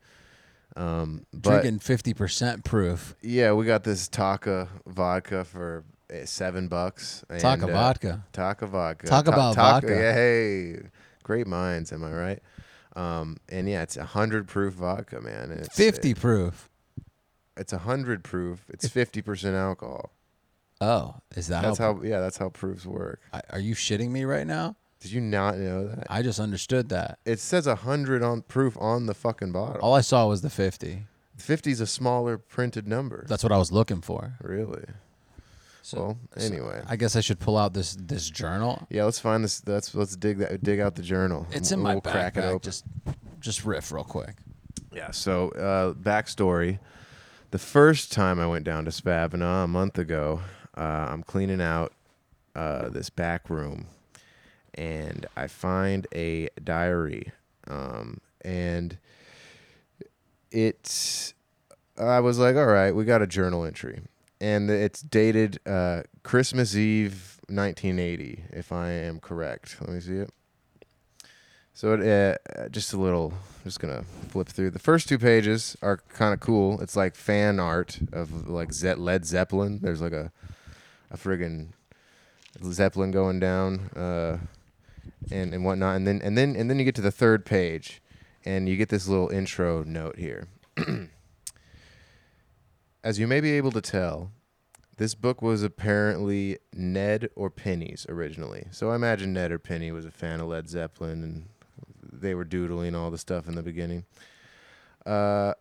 Um, 0.77 1.25
but 1.33 1.63
Drinking 1.63 1.79
50% 1.79 2.65
proof. 2.65 3.15
yeah, 3.23 3.53
we 3.53 3.65
got 3.65 3.85
this 3.85 4.09
Taaka 4.09 4.69
vodka 4.87 5.45
for 5.45 5.85
uh, 6.13 6.25
seven 6.25 6.67
bucks. 6.69 7.25
and, 7.31 7.41
Taaka 7.41 7.65
uh, 7.65 7.73
vodka. 7.73 8.25
Taaka 8.33 8.67
vodka. 8.67 9.07
Talk 9.07 9.29
about 9.29 9.55
Taaka- 9.55 9.87
vodka. 9.87 9.95
Yeah, 10.01 10.13
hey, 10.13 10.77
great 11.23 11.47
minds, 11.47 11.93
am 11.93 12.03
I 12.03 12.13
right? 12.13 12.43
Um, 12.97 13.37
and 13.49 13.69
yeah, 13.69 13.83
it's 13.83 13.97
a 13.97 14.05
hundred 14.05 14.49
proof 14.49 14.75
vodka, 14.75 15.21
man. 15.21 15.51
It's 15.53 15.69
50 15.77 16.15
proof. 16.15 16.69
It's 17.57 17.73
a 17.73 17.79
hundred 17.79 18.25
proof. 18.25 18.65
It's 18.69 18.89
fifty 18.89 19.23
percent 19.23 19.55
alcohol. 19.57 20.11
Oh, 20.81 21.17
is 21.37 21.47
that 21.49 21.63
That's 21.63 21.79
how. 21.79 22.01
Yeah, 22.03 22.21
that's 22.21 22.37
how 22.37 22.49
proofs 22.49 22.85
work. 22.85 23.21
I- 23.33 23.43
Are 23.51 23.59
you 23.61 23.75
shitting 23.75 24.11
me 24.11 24.25
right 24.25 24.47
now? 24.47 24.77
Did 25.01 25.13
you 25.13 25.21
not 25.21 25.59
know 25.59 25.87
that? 25.89 26.07
I 26.09 26.23
just 26.23 26.41
understood 26.41 26.89
that. 26.89 27.19
It 27.27 27.39
says 27.39 27.67
a 27.67 27.75
hundred 27.77 28.23
on 28.23 28.43
proof 28.43 28.77
on 28.81 29.07
the 29.07 29.15
fucking 29.15 29.53
bottle. 29.53 29.81
All 29.83 29.95
I 29.95 30.01
saw 30.01 30.27
was 30.27 30.41
the 30.41 30.49
50. 30.51 31.07
50 31.37 31.71
is 31.71 31.81
a 31.81 31.87
smaller 31.87 32.39
printed 32.39 32.89
number. 32.89 33.27
That's 33.29 33.43
what 33.43 33.53
I 33.53 33.59
was 33.59 33.71
looking 33.71 34.01
for. 34.01 34.35
really. 34.41 34.85
So, 35.83 35.99
well, 35.99 36.19
anyway. 36.39 36.83
I 36.89 36.97
guess 36.97 37.15
I 37.17 37.21
should 37.21 37.39
pull 37.39 37.59
out 37.59 37.75
this 37.75 37.95
this 38.01 38.31
journal. 38.31 38.87
yeah, 38.89 39.05
let's 39.05 39.19
find 39.19 39.45
this. 39.45 39.63
Let's 39.67 39.95
let's 39.95 40.17
dig 40.17 40.39
that. 40.39 40.63
Dig 40.63 40.81
out 40.81 40.95
the 40.95 41.03
journal. 41.03 41.47
It's 41.53 41.71
in 41.73 41.81
We'll- 41.81 41.85
my 41.85 41.95
we'll 41.97 42.01
crack 42.01 42.37
it 42.39 42.41
backpack. 42.41 42.49
open. 42.49 42.61
Just 42.63 42.85
just 43.41 43.65
riff 43.67 43.93
real 43.93 44.05
quick. 44.05 44.37
Yeah. 44.91 45.11
So, 45.11 45.51
uh, 45.51 45.93
backstory: 45.93 46.79
the 47.55 47.59
first 47.61 48.11
time 48.11 48.41
I 48.41 48.49
went 48.49 48.65
down 48.65 48.85
to 48.85 48.91
Spavinaw 48.91 49.63
a 49.63 49.69
month 49.69 49.97
ago, 49.97 50.41
uh, 50.77 51.07
I'm 51.09 51.23
cleaning 51.23 51.61
out 51.61 51.93
uh, 52.57 52.89
this 52.89 53.11
back 53.11 53.49
room, 53.49 53.87
and 54.75 55.25
I 55.37 55.47
find 55.47 56.05
a 56.13 56.49
diary, 56.65 57.31
um, 57.69 58.21
and 58.41 58.99
it's. 60.51 61.33
I 61.97 62.19
was 62.19 62.41
like, 62.41 62.57
all 62.57 62.67
right, 62.67 62.91
we 62.91 63.05
got 63.05 63.23
a 63.23 63.27
journal 63.29 63.65
entry, 63.65 64.01
and 64.41 64.69
it's 64.69 65.01
dated 65.01 65.61
uh, 65.65 66.03
Christmas 66.25 66.75
Eve, 66.75 67.39
1980, 67.47 68.47
if 68.51 68.73
I 68.73 68.91
am 68.91 69.21
correct. 69.21 69.77
Let 69.81 69.91
me 69.91 70.01
see 70.01 70.17
it. 70.17 70.31
So 71.75 71.95
it 71.95 72.41
uh, 72.57 72.69
just 72.69 72.93
a 72.93 72.97
little. 72.97 73.33
I'm 73.33 73.65
just 73.65 73.81
gonna 73.81 74.05
flip 74.29 74.49
through. 74.49 74.71
The 74.71 74.79
first 74.79 75.09
two 75.09 75.19
pages 75.19 75.77
are 75.83 75.97
kind 76.09 76.33
of 76.33 76.39
cool. 76.39 76.81
It's 76.81 76.95
like 76.95 77.17
fan 77.17 77.59
art 77.59 77.99
of 78.13 78.49
like 78.49 78.73
Ze- 78.73 78.95
Led 78.95 79.27
Zeppelin. 79.27 79.81
There's 79.83 80.01
like 80.01 80.13
a 80.13 80.31
a 81.11 81.17
friggin' 81.17 81.71
Zeppelin 82.63 83.11
going 83.11 83.41
down, 83.41 83.91
uh, 83.97 84.39
and 85.33 85.53
and 85.53 85.65
whatnot. 85.65 85.97
And 85.97 86.07
then 86.07 86.21
and 86.23 86.39
then 86.39 86.55
and 86.55 86.71
then 86.71 86.79
you 86.79 86.85
get 86.85 86.95
to 86.95 87.03
the 87.03 87.11
third 87.11 87.45
page, 87.45 88.01
and 88.45 88.69
you 88.69 88.77
get 88.77 88.89
this 88.89 89.09
little 89.09 89.29
intro 89.31 89.83
note 89.83 90.17
here. 90.17 90.47
As 93.03 93.19
you 93.19 93.27
may 93.27 93.41
be 93.41 93.51
able 93.53 93.73
to 93.73 93.81
tell, 93.81 94.31
this 94.97 95.17
book 95.17 95.43
was 95.43 95.65
apparently 95.65 96.59
Ned 96.73 97.31
or 97.35 97.51
Penny's 97.51 98.07
originally. 98.09 98.69
So 98.71 98.91
I 98.91 98.95
imagine 98.95 99.33
Ned 99.33 99.51
or 99.51 99.59
Penny 99.59 99.91
was 99.91 100.07
a 100.07 100.11
fan 100.13 100.41
of 100.41 100.47
Led 100.47 100.69
Zeppelin 100.69 101.23
and 101.25 101.49
they 102.21 102.35
were 102.35 102.45
doodling 102.45 102.95
all 102.95 103.11
the 103.11 103.19
stuff 103.19 103.49
in 103.49 103.55
the 103.55 103.63
beginning. 103.63 104.05
Uh, 105.07 105.55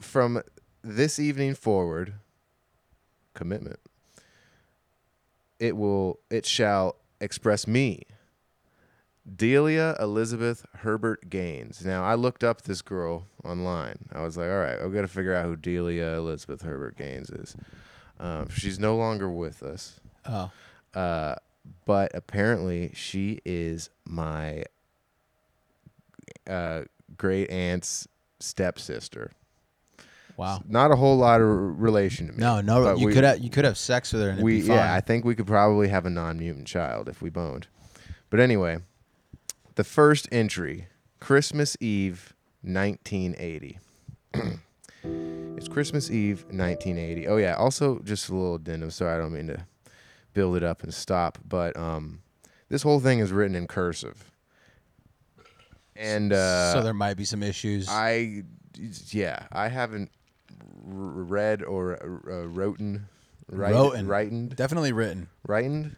from 0.00 0.42
this 0.82 1.18
evening 1.18 1.54
forward, 1.54 2.14
commitment. 3.34 3.80
It 5.58 5.76
will, 5.76 6.20
it 6.30 6.46
shall 6.46 6.96
express 7.20 7.66
me, 7.66 8.02
Delia 9.36 9.96
Elizabeth 10.00 10.64
Herbert 10.76 11.28
Gaines. 11.28 11.84
Now, 11.84 12.04
I 12.04 12.14
looked 12.14 12.42
up 12.44 12.62
this 12.62 12.80
girl 12.80 13.26
online. 13.44 13.96
I 14.12 14.22
was 14.22 14.36
like, 14.36 14.48
all 14.48 14.58
right, 14.60 14.78
I've 14.80 14.94
got 14.94 15.02
to 15.02 15.08
figure 15.08 15.34
out 15.34 15.44
who 15.46 15.56
Delia 15.56 16.16
Elizabeth 16.16 16.62
Herbert 16.62 16.96
Gaines 16.96 17.28
is. 17.30 17.56
Um, 18.20 18.48
she's 18.48 18.78
no 18.78 18.96
longer 18.96 19.28
with 19.30 19.62
us. 19.62 20.00
Oh, 20.26 20.50
Uh, 20.94 21.34
but 21.84 22.10
apparently 22.14 22.92
she 22.94 23.40
is 23.44 23.90
my 24.06 24.64
uh, 26.48 26.82
great 27.16 27.50
aunt's 27.50 28.06
stepsister. 28.40 29.32
wow. 30.36 30.62
Not 30.68 30.90
a 30.90 30.96
whole 30.96 31.16
lot 31.16 31.40
of 31.40 31.80
relation 31.80 32.26
to 32.28 32.32
me. 32.32 32.38
No, 32.38 32.60
no. 32.60 32.96
You 32.96 33.06
we- 33.06 33.12
could 33.12 33.24
have 33.24 33.38
you 33.40 33.50
could 33.50 33.64
have 33.64 33.78
sex 33.78 34.12
with 34.12 34.22
her 34.22 34.30
and 34.30 34.42
we 34.42 34.60
be 34.60 34.68
fine. 34.68 34.76
yeah, 34.76 34.94
I 34.94 35.00
think 35.00 35.24
we 35.24 35.34
could 35.34 35.46
probably 35.46 35.88
have 35.88 36.06
a 36.06 36.10
non-mutant 36.10 36.66
child 36.66 37.08
if 37.08 37.20
we 37.22 37.30
boned. 37.30 37.66
But 38.30 38.40
anyway, 38.40 38.78
the 39.76 39.84
first 39.84 40.28
entry, 40.30 40.86
Christmas 41.20 41.76
Eve, 41.80 42.34
1980. 42.62 43.78
it's 45.56 45.68
Christmas 45.68 46.10
Eve, 46.10 46.42
1980. 46.50 47.26
Oh 47.28 47.36
yeah, 47.36 47.54
also 47.54 48.00
just 48.00 48.28
a 48.28 48.34
little 48.34 48.56
addendum. 48.56 48.90
Sorry, 48.90 49.14
I 49.14 49.18
don't 49.18 49.32
mean 49.32 49.46
to 49.48 49.66
build 50.34 50.56
it 50.56 50.62
up 50.62 50.82
and 50.82 50.92
stop, 50.92 51.38
but 51.48 51.76
um, 51.76 52.20
this 52.68 52.82
whole 52.82 53.00
thing 53.00 53.18
is 53.18 53.32
written 53.32 53.56
in 53.56 53.66
cursive. 53.66 54.30
And 55.98 56.32
uh, 56.32 56.72
so 56.72 56.82
there 56.82 56.94
might 56.94 57.16
be 57.16 57.24
some 57.24 57.42
issues. 57.42 57.88
I, 57.90 58.44
yeah, 59.10 59.46
I 59.52 59.68
haven't 59.68 60.10
r- 60.86 60.92
read 60.92 61.62
or 61.64 62.00
uh, 62.02 62.46
written, 62.46 63.08
write, 63.50 63.72
Wroten. 63.74 64.06
written, 64.06 64.48
Definitely 64.48 64.92
written. 64.92 65.28
written, 65.46 65.96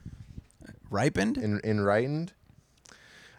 Ripened? 0.91 1.37
in 1.37 1.61
in 1.63 1.81
writing, 1.83 2.31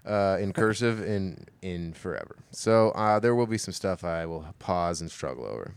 uh, 0.05 0.37
in 0.39 0.53
cursive, 0.53 1.01
in 1.01 1.45
in 1.63 1.93
forever. 1.93 2.35
So 2.51 2.91
uh, 2.91 3.19
there 3.19 3.33
will 3.33 3.47
be 3.47 3.57
some 3.57 3.73
stuff 3.73 4.03
I 4.03 4.25
will 4.27 4.45
pause 4.59 5.01
and 5.01 5.09
struggle 5.09 5.45
over. 5.45 5.73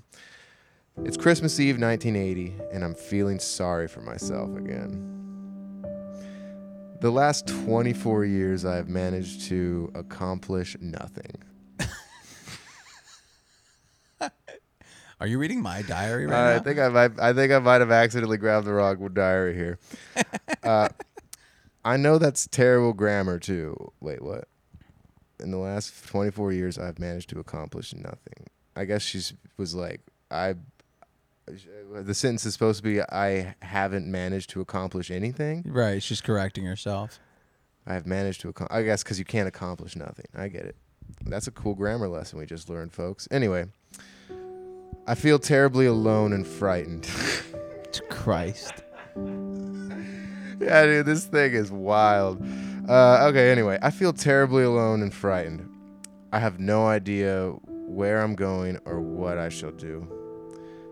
It's 1.05 1.17
Christmas 1.17 1.59
Eve, 1.59 1.81
1980, 1.81 2.55
and 2.73 2.85
I'm 2.85 2.95
feeling 2.95 3.41
sorry 3.41 3.89
for 3.89 4.01
myself 4.01 4.55
again. 4.57 5.34
The 7.05 7.13
last 7.13 7.47
24 7.47 8.25
years, 8.25 8.65
I 8.65 8.77
have 8.77 8.89
managed 8.89 9.43
to 9.49 9.93
accomplish 9.95 10.75
nothing. 10.81 11.35
Are 15.21 15.27
you 15.27 15.39
reading 15.39 15.61
my 15.61 15.83
diary 15.83 16.25
right 16.25 16.35
I 16.35 16.57
now? 16.57 16.63
think 16.63 16.79
I 16.79 16.89
might. 16.89 17.21
I 17.21 17.35
think 17.35 17.53
I 17.53 17.59
might 17.59 17.83
have 17.83 17.91
accidentally 17.91 18.39
grabbed 18.39 18.67
the 18.67 18.73
wrong 18.73 19.07
diary 19.13 19.55
here. 19.55 19.79
uh, 20.63 20.89
I 21.85 21.99
know 21.99 22.17
that's 22.17 22.47
terrible 22.47 22.95
grammar 22.95 23.39
too. 23.39 23.93
Wait, 24.01 24.23
what? 24.23 24.49
In 25.41 25.51
the 25.51 25.59
last 25.59 26.09
24 26.09 26.53
years, 26.53 26.79
I've 26.79 26.99
managed 26.99 27.29
to 27.29 27.39
accomplish 27.39 27.93
nothing. 27.93 28.47
I 28.77 28.87
guess 28.87 29.03
she 29.03 29.21
was 29.59 29.75
like, 29.75 30.01
I. 30.31 30.55
The 31.47 32.15
sentence 32.15 32.47
is 32.47 32.55
supposed 32.55 32.79
to 32.79 32.83
be, 32.83 33.03
I 33.03 33.55
haven't 33.61 34.07
managed 34.07 34.51
to 34.51 34.61
accomplish 34.61 35.11
anything. 35.11 35.65
right. 35.67 36.03
She's 36.03 36.21
correcting 36.21 36.65
herself. 36.65 37.19
I 37.87 37.93
have 37.95 38.07
managed 38.07 38.41
to. 38.43 38.49
accomplish. 38.49 38.77
I 38.77 38.83
guess 38.83 39.03
because 39.03 39.19
you 39.19 39.25
can't 39.27 39.47
accomplish 39.47 39.95
nothing. 39.95 40.25
I 40.35 40.49
get 40.49 40.65
it. 40.65 40.77
That's 41.27 41.47
a 41.47 41.51
cool 41.51 41.75
grammar 41.75 42.09
lesson 42.09 42.39
we 42.39 42.47
just 42.47 42.71
learned, 42.71 42.93
folks. 42.93 43.29
Anyway, 43.31 43.67
I 45.07 45.15
feel 45.15 45.39
terribly 45.39 45.85
alone 45.87 46.33
and 46.33 46.47
frightened. 46.47 47.07
Christ. 48.09 48.73
yeah, 49.17 50.87
dude, 50.87 51.07
this 51.07 51.27
thing 51.27 51.53
is 51.53 51.71
wild. 51.71 52.43
Uh, 52.89 53.27
okay, 53.29 53.51
anyway, 53.53 53.79
I 53.83 53.91
feel 53.91 54.13
terribly 54.13 54.65
alone 54.65 55.03
and 55.03 55.13
frightened. 55.13 55.69
I 56.33 56.39
have 56.39 56.59
no 56.59 56.87
idea 56.87 57.51
where 57.67 58.21
I'm 58.23 58.35
going 58.35 58.79
or 58.87 59.01
what 59.01 59.39
I 59.39 59.49
shall 59.51 59.71
do. 59.71 60.09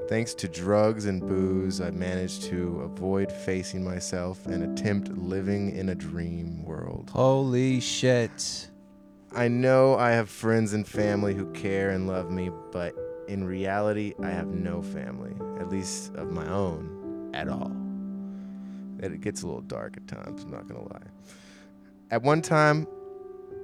Thanks 0.09 0.35
to 0.35 0.49
drugs 0.49 1.06
and 1.06 1.21
booze, 1.21 1.80
I've 1.80 1.94
managed 1.94 2.42
to 2.44 2.80
avoid 2.82 3.32
facing 3.32 3.82
myself 3.82 4.44
and 4.47 4.78
attempt 4.78 5.09
living 5.09 5.75
in 5.75 5.88
a 5.88 5.94
dream 5.94 6.62
world. 6.64 7.11
Holy 7.12 7.80
shit. 7.80 8.68
I 9.35 9.49
know 9.49 9.97
I 9.97 10.11
have 10.11 10.28
friends 10.28 10.75
and 10.75 10.87
family 10.87 11.35
who 11.35 11.50
care 11.52 11.90
and 11.90 12.06
love 12.06 12.30
me, 12.30 12.50
but 12.73 12.94
in 13.28 13.44
reality, 13.44 14.12
I 14.23 14.28
have 14.28 14.49
no 14.49 14.82
family, 14.82 15.32
at 15.59 15.71
least 15.71 16.14
of 16.16 16.30
my 16.30 16.47
own, 16.47 17.30
at 17.32 17.49
all. 17.49 17.73
It 18.99 19.21
gets 19.21 19.42
a 19.42 19.47
little 19.47 19.62
dark 19.62 19.97
at 19.97 20.06
times, 20.06 20.42
I'm 20.42 20.50
not 20.50 20.68
gonna 20.68 20.82
lie. 20.82 21.09
At 22.11 22.23
one 22.23 22.42
time, 22.42 22.87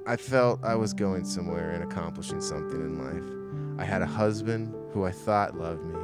I 0.07 0.17
felt 0.17 0.65
I 0.65 0.75
was 0.77 0.95
going 0.95 1.27
somewhere 1.27 1.73
and 1.73 1.85
accomplishing 1.85 2.41
something 2.41 2.81
in 2.81 2.99
life. 2.99 3.79
I 3.79 3.85
had 3.85 4.01
a 4.01 4.07
husband 4.07 4.75
who 4.93 5.05
I 5.05 5.11
thought 5.11 5.59
loved 5.59 5.85
me, 5.85 5.99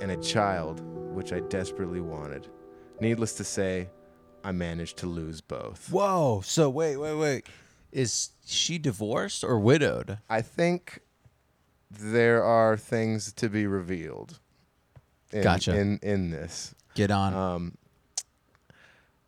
and 0.00 0.10
a 0.10 0.16
child 0.18 0.80
which 1.14 1.32
I 1.32 1.40
desperately 1.40 2.00
wanted. 2.00 2.48
Needless 3.00 3.34
to 3.34 3.44
say, 3.44 3.88
I 4.44 4.52
managed 4.52 4.98
to 4.98 5.06
lose 5.06 5.40
both. 5.40 5.90
Whoa. 5.90 6.40
So 6.44 6.70
wait, 6.70 6.96
wait, 6.96 7.14
wait. 7.14 7.46
Is 7.92 8.30
she 8.44 8.78
divorced 8.78 9.42
or 9.42 9.58
widowed? 9.58 10.18
I 10.28 10.42
think 10.42 11.00
there 11.90 12.42
are 12.44 12.76
things 12.76 13.32
to 13.34 13.48
be 13.48 13.66
revealed. 13.66 14.38
In, 15.32 15.42
Gotcha. 15.42 15.76
In 15.76 15.98
in 16.02 16.30
this, 16.30 16.74
Get 16.94 17.10
on. 17.10 17.34
um, 17.34 17.78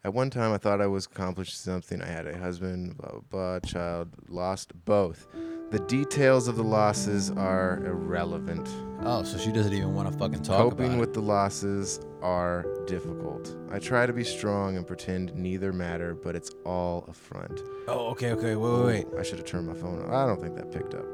at 0.04 0.14
one 0.14 0.30
time 0.30 0.52
I 0.52 0.58
thought 0.58 0.80
I 0.80 0.86
was 0.86 1.06
accomplishing 1.06 1.54
something. 1.56 2.00
I 2.02 2.06
had 2.06 2.26
a 2.26 2.38
husband, 2.38 2.96
blah 2.96 3.10
blah 3.10 3.20
blah, 3.30 3.58
child, 3.60 4.10
lost 4.28 4.72
both. 4.84 5.26
The 5.70 5.80
details 5.80 6.48
of 6.48 6.56
the 6.56 6.62
losses 6.64 7.30
are 7.30 7.84
irrelevant. 7.84 8.66
oh, 9.02 9.22
so 9.22 9.36
she 9.36 9.52
doesn't 9.52 9.74
even 9.74 9.94
want 9.94 10.10
to 10.10 10.18
fucking 10.18 10.42
talk 10.42 10.58
about 10.60 10.66
it. 10.66 10.70
Coping 10.70 10.86
about 10.86 11.00
with 11.00 11.08
it. 11.10 11.12
the 11.14 11.20
losses 11.20 12.00
are 12.22 12.64
difficult. 12.86 13.54
I 13.70 13.78
try 13.78 14.06
to 14.06 14.12
be 14.14 14.24
strong 14.24 14.78
and 14.78 14.86
pretend 14.86 15.34
neither 15.34 15.72
matter, 15.74 16.14
but 16.14 16.34
it's 16.34 16.50
all 16.64 17.04
a 17.08 17.12
front. 17.12 17.60
Oh, 17.86 18.06
okay, 18.12 18.32
okay. 18.32 18.56
Wait, 18.56 18.70
wait, 18.70 19.06
wait. 19.10 19.18
I 19.18 19.22
should 19.22 19.36
have 19.38 19.46
turned 19.46 19.66
my 19.66 19.74
phone 19.74 20.02
on. 20.02 20.10
I 20.10 20.26
don't 20.26 20.40
think 20.40 20.54
that 20.56 20.72
picked 20.72 20.94
up. 20.94 21.04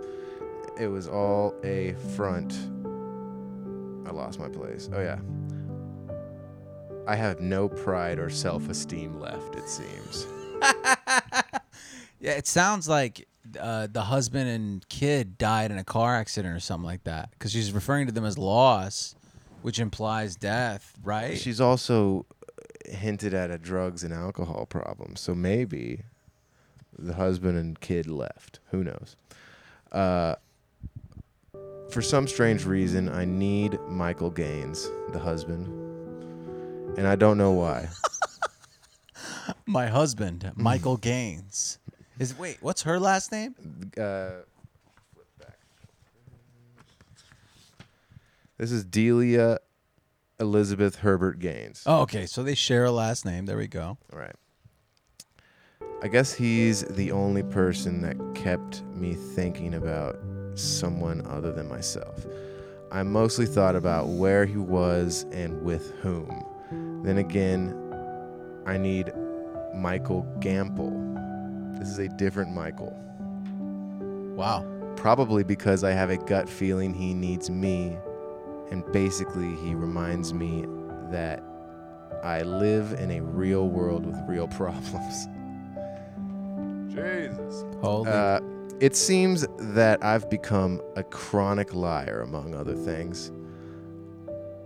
It 0.79 0.87
was 0.87 1.09
all 1.09 1.55
a 1.65 1.95
front. 2.17 2.53
I 4.07 4.13
lost 4.13 4.39
my 4.39 4.49
place. 4.49 4.89
Oh, 4.93 5.01
yeah. 5.01 5.19
I 7.09 7.17
have 7.17 7.41
no 7.41 7.69
pride 7.69 8.21
or 8.21 8.31
self 8.31 8.69
esteem 8.69 9.19
left, 9.19 9.57
it 9.57 9.69
seems. 9.69 10.27
Yeah, 12.21 12.33
it 12.33 12.47
sounds 12.47 12.89
like 12.89 13.29
uh, 13.59 13.87
the 13.91 14.03
husband 14.03 14.49
and 14.49 14.89
kid 14.89 15.39
died 15.39 15.71
in 15.71 15.79
a 15.79 15.85
car 15.85 16.17
accident 16.17 16.55
or 16.55 16.61
something 16.61 16.87
like 16.87 17.05
that. 17.05 17.31
Because 17.31 17.53
she's 17.53 17.73
referring 17.73 18.07
to 18.07 18.13
them 18.13 18.25
as 18.25 18.39
loss, 18.39 19.15
which 19.63 19.79
implies 19.79 20.37
death, 20.37 20.95
right? 21.03 21.39
She's 21.39 21.61
also 21.61 22.27
hinted 22.87 23.35
at 23.35 23.51
a 23.51 23.59
drugs 23.59 24.05
and 24.05 24.13
alcohol 24.13 24.67
problem. 24.67 25.17
So 25.17 25.35
maybe 25.35 26.03
the 26.99 27.15
husband 27.15 27.59
and 27.59 27.81
kid 27.81 28.07
left. 28.07 28.61
Who 28.71 28.85
knows? 28.85 29.17
Uh, 29.93 30.35
for 31.91 32.03
some 32.03 32.27
strange 32.27 32.65
reason, 32.65 33.09
I 33.09 33.25
need 33.25 33.79
Michael 33.89 34.31
Gaines, 34.31 34.91
the 35.11 35.19
husband. 35.19 35.67
And 36.99 37.07
I 37.07 37.17
don't 37.17 37.39
know 37.39 37.53
why. 37.53 37.89
My 39.67 39.87
husband, 39.87 40.51
Michael 40.57 40.97
Gaines. 41.11 41.79
Is 42.18 42.38
wait, 42.38 42.59
what's 42.61 42.83
her 42.83 43.00
last 43.00 43.33
name? 43.33 43.54
Uh, 43.97 44.30
flip 45.12 45.26
back. 45.38 45.59
This 48.56 48.71
is 48.71 48.85
Delia 48.85 49.59
Elizabeth 50.38 50.97
Herbert 50.97 51.40
Gaines. 51.40 51.83
Oh, 51.87 52.02
okay. 52.02 52.26
So 52.26 52.42
they 52.42 52.54
share 52.54 52.85
a 52.85 52.92
last 52.92 53.25
name. 53.25 53.47
There 53.47 53.56
we 53.56 53.66
go. 53.66 53.99
All 54.12 54.18
right. 54.18 54.37
I 56.02 56.09
guess 56.09 56.35
he's 56.35 56.83
the 56.83 57.11
only 57.12 57.42
person 57.42 58.02
that 58.02 58.16
kept 58.35 58.83
me 58.94 59.14
thinking 59.14 59.75
about 59.75 60.18
someone 60.54 61.26
other 61.26 61.50
than 61.50 61.68
myself. 61.68 62.26
I 62.92 63.02
mostly 63.02 63.47
thought 63.47 63.75
about 63.75 64.09
where 64.09 64.44
he 64.44 64.56
was 64.56 65.25
and 65.33 65.62
with 65.62 65.92
whom. 66.00 66.44
Then 67.02 67.18
again, 67.18 67.75
I 68.66 68.76
need 68.76 69.12
Michael 69.75 70.23
Gamble. 70.40 70.92
This 71.78 71.88
is 71.88 71.99
a 71.99 72.09
different 72.09 72.52
Michael. 72.52 72.97
Wow. 74.37 74.66
Probably 74.97 75.45
because 75.45 75.85
I 75.85 75.90
have 75.90 76.11
a 76.11 76.16
gut 76.16 76.49
feeling 76.49 76.95
he 76.95 77.14
needs 77.14 77.50
me, 77.50 77.97
and 78.71 78.85
basically, 78.93 79.54
he 79.57 79.75
reminds 79.75 80.33
me 80.33 80.64
that 81.11 81.43
I 82.23 82.43
live 82.43 82.93
in 82.99 83.11
a 83.11 83.21
real 83.21 83.68
world 83.68 84.07
with 84.07 84.16
real 84.27 84.49
problems. 84.57 85.27
Jesus. 86.94 87.64
Holy. 87.83 88.11
Uh, 88.11 88.40
it 88.81 88.96
seems 88.96 89.46
that 89.59 90.03
I've 90.03 90.29
become 90.31 90.81
a 90.96 91.03
chronic 91.03 91.75
liar, 91.75 92.22
among 92.22 92.55
other 92.55 92.75
things. 92.75 93.31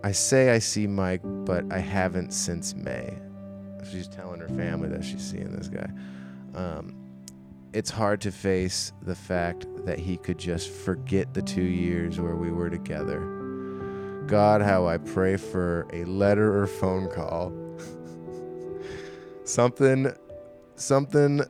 I 0.04 0.12
say 0.12 0.50
I 0.50 0.58
see 0.58 0.86
Mike, 0.86 1.20
but 1.24 1.64
I 1.70 1.78
haven't 1.78 2.32
since 2.32 2.74
May. 2.74 3.18
She's 3.90 4.08
telling 4.08 4.40
her 4.40 4.48
family 4.48 4.88
that 4.88 5.04
she's 5.04 5.22
seeing 5.22 5.52
this 5.52 5.68
guy. 5.68 5.88
Um, 6.54 6.94
it's 7.72 7.90
hard 7.90 8.20
to 8.22 8.32
face 8.32 8.92
the 9.02 9.14
fact 9.14 9.66
that 9.84 9.98
he 9.98 10.16
could 10.16 10.38
just 10.38 10.70
forget 10.70 11.34
the 11.34 11.42
two 11.42 11.62
years 11.62 12.18
where 12.18 12.36
we 12.36 12.50
were 12.50 12.70
together. 12.70 13.20
God, 14.26 14.62
how 14.62 14.86
I 14.86 14.98
pray 14.98 15.36
for 15.36 15.86
a 15.92 16.04
letter 16.04 16.60
or 16.60 16.66
phone 16.66 17.10
call. 17.10 17.52
something, 19.44 20.12
something. 20.76 21.42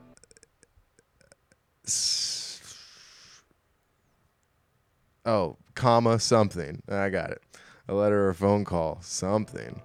Oh, 5.24 5.56
comma, 5.74 6.18
something. 6.18 6.82
I 6.88 7.08
got 7.10 7.30
it. 7.30 7.42
A 7.88 7.94
letter 7.94 8.28
or 8.28 8.34
phone 8.34 8.64
call, 8.64 8.98
something. 9.00 9.80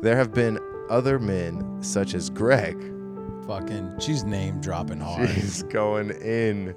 There 0.00 0.16
have 0.16 0.32
been 0.32 0.58
other 0.90 1.18
men, 1.18 1.82
such 1.82 2.14
as 2.14 2.30
Greg, 2.30 2.91
fucking. 3.52 3.98
She's 3.98 4.24
name 4.24 4.60
dropping 4.60 5.00
hard. 5.00 5.28
She's 5.30 5.62
going 5.64 6.10
in. 6.10 6.74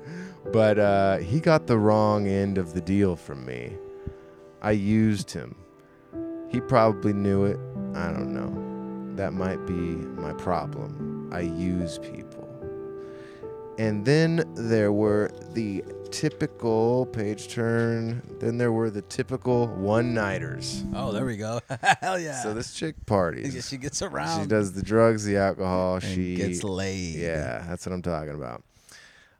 But 0.51 0.77
uh, 0.77 1.17
he 1.17 1.39
got 1.39 1.67
the 1.67 1.77
wrong 1.77 2.27
end 2.27 2.57
of 2.57 2.73
the 2.73 2.81
deal 2.81 3.15
from 3.15 3.45
me. 3.45 3.77
I 4.61 4.71
used 4.71 5.31
him. 5.31 5.55
He 6.49 6.59
probably 6.59 7.13
knew 7.13 7.45
it. 7.45 7.57
I 7.95 8.11
don't 8.11 8.33
know. 8.33 9.15
That 9.15 9.33
might 9.33 9.65
be 9.65 9.73
my 9.73 10.33
problem. 10.33 11.29
I 11.31 11.41
use 11.41 11.97
people. 11.99 12.43
And 13.77 14.05
then 14.05 14.43
there 14.55 14.91
were 14.91 15.31
the 15.53 15.83
typical 16.11 17.05
page 17.07 17.47
turn. 17.49 18.21
Then 18.39 18.57
there 18.57 18.71
were 18.71 18.89
the 18.89 19.01
typical 19.03 19.67
one 19.67 20.13
nighters. 20.13 20.83
Oh, 20.93 21.11
there 21.11 21.25
we 21.25 21.37
go. 21.37 21.59
Hell 22.01 22.19
yeah. 22.19 22.41
So 22.43 22.53
this 22.53 22.73
chick 22.73 22.95
parties. 23.05 23.67
she 23.69 23.77
gets 23.77 24.01
around. 24.01 24.41
She 24.43 24.47
does 24.47 24.73
the 24.73 24.83
drugs, 24.83 25.25
the 25.25 25.37
alcohol. 25.37 25.95
and 25.95 26.03
she 26.03 26.35
gets 26.35 26.63
laid. 26.63 27.15
yeah, 27.15 27.63
that's 27.67 27.85
what 27.85 27.93
I'm 27.93 28.01
talking 28.01 28.33
about. 28.35 28.63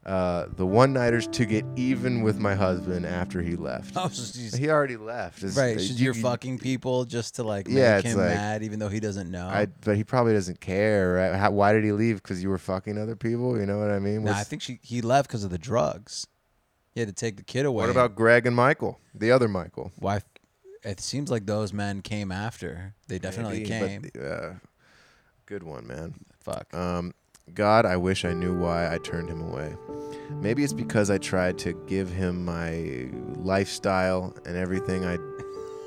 Uh, 0.04 0.46
the 0.54 0.64
one 0.64 0.92
nighters 0.92 1.26
to 1.26 1.44
get 1.44 1.64
even 1.74 2.22
with 2.22 2.38
my 2.38 2.54
husband 2.54 3.04
after 3.04 3.42
he 3.42 3.56
left. 3.56 3.92
Oh, 3.96 4.06
so 4.08 4.56
He 4.56 4.70
already 4.70 4.96
left. 4.96 5.38
It's- 5.38 5.56
right. 5.56 5.76
you- 5.80 5.94
you're 5.96 6.14
you- 6.14 6.22
fucking 6.22 6.60
people 6.60 7.04
just 7.06 7.34
to 7.36 7.42
like 7.42 7.66
make 7.66 7.76
it's 8.04 8.12
him 8.12 8.18
like- 8.18 8.28
mad, 8.28 8.62
even 8.62 8.78
though 8.78 8.88
he 8.88 9.00
doesn't 9.00 9.28
know. 9.32 9.48
I, 9.48 9.66
but 9.84 9.96
he 9.96 10.04
probably 10.04 10.32
doesn't 10.34 10.60
care. 10.60 11.14
Right? 11.14 11.34
How, 11.36 11.50
why 11.50 11.72
did 11.72 11.82
he 11.82 11.90
leave? 11.90 12.22
Because 12.22 12.40
you 12.40 12.48
were 12.50 12.58
fucking 12.58 12.96
other 12.98 13.16
people. 13.16 13.58
You 13.58 13.66
know 13.66 13.78
what 13.78 13.90
I 13.90 13.98
mean? 13.98 14.22
Nah, 14.22 14.36
I 14.36 14.44
think 14.44 14.62
she 14.62 14.78
he 14.82 15.00
left 15.00 15.26
because 15.28 15.42
of 15.42 15.50
the 15.50 15.58
drugs. 15.58 16.28
He 16.96 17.00
had 17.00 17.10
to 17.10 17.14
take 17.14 17.36
the 17.36 17.42
kid 17.42 17.66
away. 17.66 17.82
What 17.82 17.90
about 17.90 18.14
Greg 18.14 18.46
and 18.46 18.56
Michael? 18.56 18.98
The 19.14 19.30
other 19.30 19.48
Michael. 19.48 19.92
why? 19.98 20.22
It 20.82 20.98
seems 20.98 21.30
like 21.30 21.44
those 21.44 21.70
men 21.70 22.00
came 22.00 22.32
after. 22.32 22.94
They 23.06 23.18
definitely 23.18 23.64
Maybe, 23.64 23.68
came. 23.68 24.10
But, 24.14 24.22
uh, 24.22 24.52
good 25.44 25.62
one, 25.62 25.86
man. 25.86 26.14
Fuck. 26.40 26.72
Um, 26.74 27.12
God, 27.52 27.84
I 27.84 27.98
wish 27.98 28.24
I 28.24 28.32
knew 28.32 28.58
why 28.58 28.90
I 28.90 28.96
turned 28.96 29.28
him 29.28 29.42
away. 29.42 29.76
Maybe 30.40 30.64
it's 30.64 30.72
because 30.72 31.10
I 31.10 31.18
tried 31.18 31.58
to 31.58 31.74
give 31.86 32.08
him 32.08 32.46
my 32.46 33.10
lifestyle 33.42 34.34
and 34.46 34.56
everything 34.56 35.04
I 35.04 35.18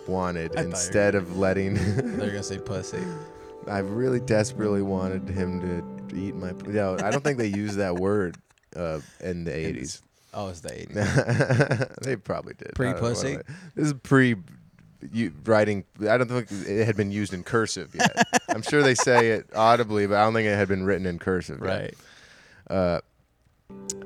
wanted 0.07 0.55
I 0.57 0.61
you 0.61 0.67
instead 0.67 1.15
of 1.15 1.39
letting. 1.39 1.73
They're 1.95 2.29
gonna 2.29 2.43
say 2.43 2.59
pussy. 2.59 3.01
I 3.67 3.79
really 3.79 4.19
desperately 4.19 4.83
wanted 4.83 5.27
him 5.27 5.59
to 5.61 6.15
eat 6.15 6.35
my. 6.35 6.51
No, 6.67 6.99
I 6.99 7.09
don't 7.09 7.23
think 7.23 7.39
they 7.39 7.47
used 7.47 7.77
that 7.77 7.95
word 7.95 8.37
uh, 8.75 8.99
in 9.21 9.43
the 9.43 9.55
eighties. 9.55 10.03
Oh, 10.33 10.49
it's 10.49 10.59
the 10.59 10.69
80s. 10.69 12.01
they 12.03 12.15
probably 12.15 12.53
did. 12.53 12.67
I 12.67 12.83
don't 12.83 13.01
know 13.01 13.09
what 13.09 13.19
Pre-pussy? 13.19 13.37
This 13.75 13.87
is 13.87 13.93
pre. 14.03 14.35
You 15.11 15.31
writing? 15.45 15.85
I 16.01 16.17
don't 16.17 16.27
think 16.27 16.51
it 16.51 16.85
had 16.85 16.97
been 16.97 17.11
used 17.11 17.33
in 17.33 17.43
cursive 17.43 17.95
yet. 17.95 18.27
I'm 18.49 18.61
sure 18.61 18.83
they 18.83 18.95
say 18.95 19.29
it 19.29 19.49
audibly, 19.55 20.05
but 20.07 20.17
I 20.17 20.23
don't 20.25 20.33
think 20.33 20.47
it 20.47 20.55
had 20.55 20.67
been 20.67 20.83
written 20.83 21.05
in 21.05 21.19
cursive. 21.19 21.59
yet. 21.63 21.67
right. 21.67 21.95
Uh, 22.69 22.99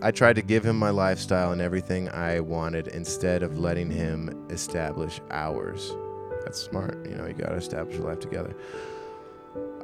I 0.02 0.12
tried 0.12 0.36
to 0.36 0.42
give 0.42 0.64
him 0.66 0.78
my 0.78 0.92
lifestyle 0.92 1.52
and 1.52 1.62
everything 1.62 2.10
I 2.10 2.42
wanted 2.42 2.90
instead 2.90 3.42
of 3.42 3.58
letting 3.58 3.90
him 3.90 4.48
establish 4.50 5.20
ours. 5.32 5.96
That's 6.44 6.62
smart. 6.62 7.08
You 7.08 7.16
know, 7.16 7.26
you 7.26 7.34
got 7.34 7.50
to 7.50 7.56
establish 7.56 7.98
your 7.98 8.08
life 8.08 8.20
together. 8.20 8.56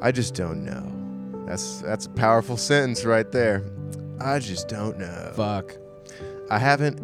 I 0.02 0.12
just 0.12 0.36
don't 0.36 0.64
know. 0.64 1.46
That's 1.48 1.82
that's 1.82 2.06
a 2.06 2.10
powerful 2.12 2.58
sentence 2.58 3.06
right 3.06 3.32
there. 3.32 3.64
I 4.22 4.40
just 4.40 4.68
don't 4.68 5.00
know. 5.00 5.32
Fuck. 5.36 5.76
I 6.50 6.58
haven't 6.60 7.00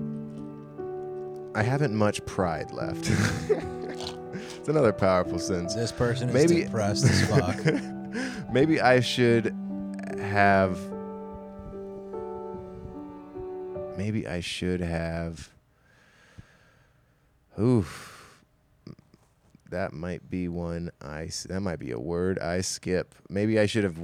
I 1.56 1.64
haven't 1.64 1.94
much 1.96 2.26
pride 2.26 2.72
left. 2.72 3.10
it's 3.50 4.68
another 4.68 4.92
powerful 4.92 5.40
sentence. 5.40 5.74
This 5.76 5.92
person 5.92 6.30
is 6.30 6.34
Maybe- 6.34 6.64
depressed 6.64 7.06
as 7.06 7.30
fuck. 7.30 8.52
Maybe 8.52 8.82
I 8.82 9.00
should 9.00 9.54
have 10.20 10.80
maybe 13.98 14.28
I 14.28 14.40
should 14.42 14.82
have. 14.82 15.50
Oof. 17.60 18.44
That 19.70 19.94
might 19.94 20.30
be 20.30 20.48
one 20.48 20.92
I. 21.02 21.30
That 21.48 21.62
might 21.62 21.80
be 21.80 21.92
a 21.92 22.00
word 22.00 22.40
I 22.40 22.62
skip. 22.62 23.16
Maybe 23.30 23.60
I 23.60 23.66
should 23.66 23.84
have. 23.84 23.98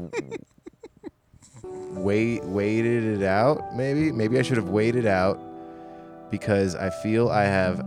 Wait, 1.93 2.43
waited 2.45 3.03
it 3.03 3.23
out. 3.23 3.75
Maybe, 3.75 4.11
maybe 4.11 4.39
I 4.39 4.41
should 4.41 4.57
have 4.57 4.69
waited 4.69 5.05
out 5.05 5.39
because 6.29 6.75
I 6.75 6.89
feel 6.89 7.29
I 7.29 7.43
have 7.43 7.77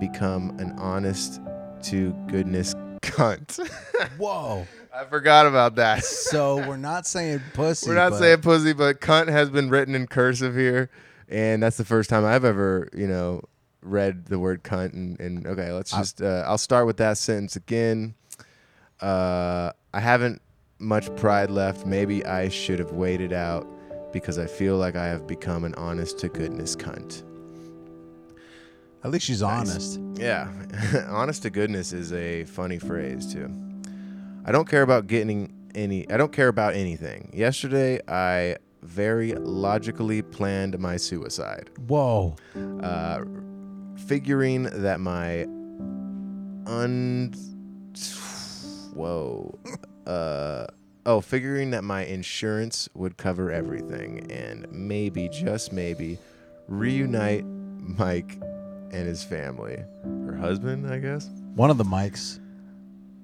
become 0.00 0.56
an 0.58 0.74
honest 0.78 1.40
to 1.84 2.12
goodness 2.28 2.74
cunt. 3.02 3.58
Whoa. 4.18 4.66
I 4.94 5.04
forgot 5.04 5.46
about 5.46 5.76
that. 5.76 6.04
So 6.04 6.56
we're 6.66 6.76
not 6.76 7.06
saying 7.06 7.40
pussy. 7.54 7.88
We're 7.88 7.94
not 7.94 8.10
but- 8.10 8.18
saying 8.18 8.40
pussy, 8.40 8.72
but 8.72 9.00
cunt 9.00 9.28
has 9.28 9.48
been 9.48 9.70
written 9.70 9.94
in 9.94 10.06
cursive 10.08 10.54
here, 10.54 10.90
and 11.28 11.62
that's 11.62 11.76
the 11.76 11.84
first 11.84 12.10
time 12.10 12.24
I've 12.24 12.44
ever, 12.44 12.88
you 12.92 13.06
know, 13.06 13.42
read 13.82 14.26
the 14.26 14.38
word 14.38 14.64
cunt. 14.64 14.92
And, 14.92 15.18
and 15.20 15.46
okay, 15.46 15.70
let's 15.72 15.92
just. 15.92 16.20
Uh, 16.20 16.42
I'll 16.46 16.58
start 16.58 16.86
with 16.86 16.96
that 16.96 17.18
sentence 17.18 17.54
again. 17.54 18.14
Uh, 19.00 19.70
I 19.94 20.00
haven't 20.00 20.42
much 20.80 21.14
pride 21.16 21.50
left. 21.50 21.86
Maybe 21.86 22.24
I 22.24 22.48
should 22.48 22.78
have 22.78 22.92
waited 22.92 23.32
out 23.32 23.66
because 24.12 24.38
I 24.38 24.46
feel 24.46 24.76
like 24.76 24.96
I 24.96 25.06
have 25.06 25.26
become 25.26 25.64
an 25.64 25.74
honest 25.76 26.18
to 26.20 26.28
goodness 26.28 26.74
cunt. 26.74 27.22
At 29.04 29.10
least 29.10 29.24
she's 29.26 29.42
honest. 29.42 30.00
Yeah, 30.14 30.50
honest 31.08 31.42
to 31.44 31.50
goodness 31.50 31.92
is 31.92 32.12
a 32.12 32.44
funny 32.44 32.78
phrase 32.78 33.32
too. 33.32 33.50
I 34.44 34.52
don't 34.52 34.68
care 34.68 34.82
about 34.82 35.06
getting 35.06 35.52
any. 35.74 36.10
I 36.10 36.16
don't 36.16 36.32
care 36.32 36.48
about 36.48 36.74
anything. 36.74 37.30
Yesterday, 37.32 38.00
I 38.08 38.56
very 38.82 39.32
logically 39.34 40.22
planned 40.22 40.78
my 40.78 40.96
suicide, 40.96 41.70
Whoa. 41.86 42.36
uh, 42.82 43.24
figuring 44.06 44.64
that 44.64 45.00
my 45.00 45.44
un. 46.66 47.32
Whoa. 48.94 49.58
Uh. 50.06 50.66
Oh, 51.06 51.22
figuring 51.22 51.70
that 51.70 51.82
my 51.82 52.04
insurance 52.04 52.86
would 52.92 53.16
cover 53.16 53.50
everything 53.50 54.30
and 54.30 54.70
maybe, 54.70 55.30
just 55.30 55.72
maybe, 55.72 56.18
reunite 56.68 57.44
Mike 57.46 58.38
and 58.92 59.08
his 59.08 59.24
family. 59.24 59.82
Her 60.26 60.36
husband, 60.36 60.86
I 60.86 60.98
guess. 60.98 61.30
One 61.54 61.70
of 61.70 61.78
the 61.78 61.84
mics. 61.84 62.38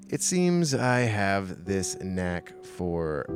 It 0.08 0.22
seems 0.22 0.74
I 0.74 1.00
have 1.00 1.66
this 1.66 1.98
knack 2.00 2.54
for 2.64 3.26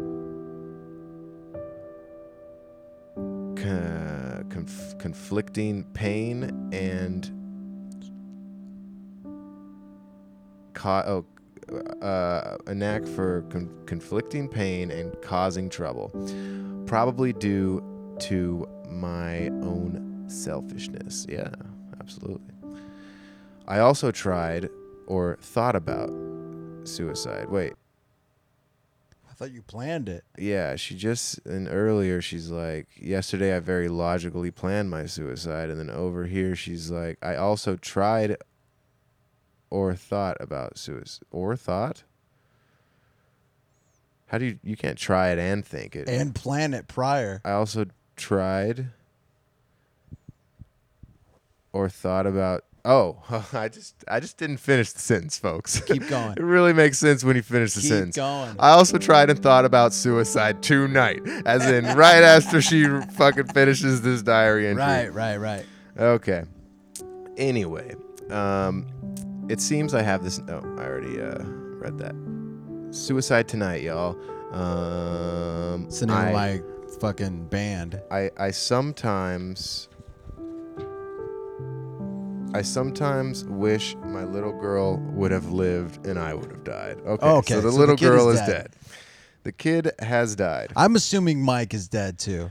co- 3.57 4.45
conf- 4.49 4.99
conflicting 4.99 5.85
pain 5.93 6.71
and 6.73 7.31
co- 10.73 11.05
oh, 11.07 11.27
uh, 12.03 12.57
a 12.67 12.75
knack 12.75 13.07
for 13.07 13.43
con- 13.51 13.71
conflicting 13.87 14.49
pain 14.49 14.91
and 14.91 15.21
causing 15.23 15.69
trouble, 15.69 16.11
probably 16.87 17.33
due 17.33 17.83
to 18.21 18.67
my 18.89 19.49
own 19.49 20.25
selfishness. 20.29 21.27
Yeah, 21.29 21.51
absolutely. 22.01 22.55
I 23.67 23.79
also 23.79 24.11
tried 24.11 24.69
or 25.07 25.39
thought 25.41 25.77
about 25.77 26.11
suicide. 26.85 27.49
Wait, 27.49 27.75
I 29.29 29.33
thought 29.33 29.53
you 29.53 29.63
planned 29.63 30.09
it. 30.09 30.25
yeah, 30.39 30.77
she 30.77 30.95
just 30.95 31.39
and 31.47 31.69
earlier 31.71 32.21
she's 32.21 32.51
like, 32.51 32.89
yesterday 32.97 33.57
I 33.57 33.61
very 33.61 33.89
logically 33.89 34.51
planned 34.51 34.91
my 34.91 35.07
suicide, 35.07 35.71
and 35.71 35.79
then 35.79 35.91
over 35.91 36.27
here 36.27 36.55
she's 36.57 36.91
like, 36.91 37.19
I 37.23 37.37
also 37.37 37.77
tried 37.77 38.37
or 39.71 39.95
thought 39.95 40.37
about 40.41 40.79
suicide 40.79 41.25
or 41.31 41.57
thought. 41.57 42.03
How 44.27 44.39
do 44.39 44.45
you 44.45 44.59
you 44.63 44.77
can't 44.77 44.99
try 44.99 45.31
it 45.31 45.39
and 45.39 45.65
think 45.65 45.97
it? 45.97 46.09
And 46.09 46.35
plan 46.35 46.75
it 46.75 46.87
prior. 46.87 47.41
I 47.45 47.53
also 47.53 47.87
tried 48.17 48.87
or 51.73 51.89
thought 51.89 52.27
about. 52.27 52.65
Oh, 52.85 53.19
I 53.53 53.69
just 53.69 54.05
I 54.09 54.21
just 54.21 54.39
didn't 54.39 54.59
finish 54.59 54.93
the 54.93 55.01
sentence, 55.01 55.37
folks. 55.39 55.81
Keep 55.81 56.09
going. 56.09 56.33
it 56.33 56.43
really 56.43 56.73
makes 56.73 56.99
sense 56.99 57.25
when 57.25 57.37
you 57.37 57.43
finish 57.43 57.75
the 57.75 57.81
Keep 57.81 57.91
sentence. 57.91 58.15
Keep 58.17 58.23
going. 58.23 58.57
I 58.59 58.71
also 58.71 58.99
tried 58.99 59.31
and 59.31 59.43
thought 59.43 59.65
about 59.65 59.93
suicide 59.93 60.63
tonight, 60.63 61.21
as 61.45 61.67
in 61.67 61.85
right 61.97 62.23
after 62.23 62.63
she 62.63 62.87
fucking 63.13 63.49
finishes 63.49 64.01
this 64.03 64.23
diary 64.23 64.69
entry. 64.69 64.83
Right, 64.83 65.13
right, 65.13 65.37
right. 65.37 65.67
Okay. 65.99 66.45
Anyway, 67.37 67.95
um, 68.31 68.87
it 69.51 69.61
seems 69.61 69.95
I 69.95 70.03
have 70.03 70.23
this. 70.23 70.41
Oh, 70.49 70.61
I 70.79 70.85
already 70.85 71.21
uh, 71.21 71.43
read 71.83 71.99
that. 71.99 72.15
Suicide 72.95 73.49
tonight, 73.49 73.83
y'all. 73.83 74.17
Um, 74.55 75.85
It's 75.87 76.01
the 76.01 76.07
name 76.07 76.17
I- 76.17 76.29
of 76.29 76.35
my 76.35 76.63
fucking 77.01 77.47
band. 77.49 78.01
I, 78.11 78.31
I 78.37 78.51
sometimes 78.51 79.89
I 82.53 82.63
sometimes 82.63 83.45
wish 83.45 83.95
my 84.03 84.25
little 84.25 84.53
girl 84.53 84.97
would 85.15 85.31
have 85.31 85.53
lived 85.53 86.05
and 86.07 86.19
I 86.19 86.35
would 86.35 86.51
have 86.51 86.65
died. 86.65 86.99
Okay, 87.07 87.25
Oh, 87.27 87.37
okay, 87.37 87.55
so 87.55 87.61
the 87.61 87.71
so 87.71 87.79
little 87.79 87.97
kid 87.97 88.07
girl 88.07 88.29
is 88.31 88.41
is 88.41 88.47
dead. 88.47 88.49
dead. 88.49 88.71
The 89.45 89.53
kid 89.53 89.93
has 90.01 90.35
died. 90.35 90.73
I'm 90.77 90.97
assuming 90.97 91.41
Mike 91.43 91.73
is 91.75 91.87
dead 91.89 92.19
too. 92.19 92.51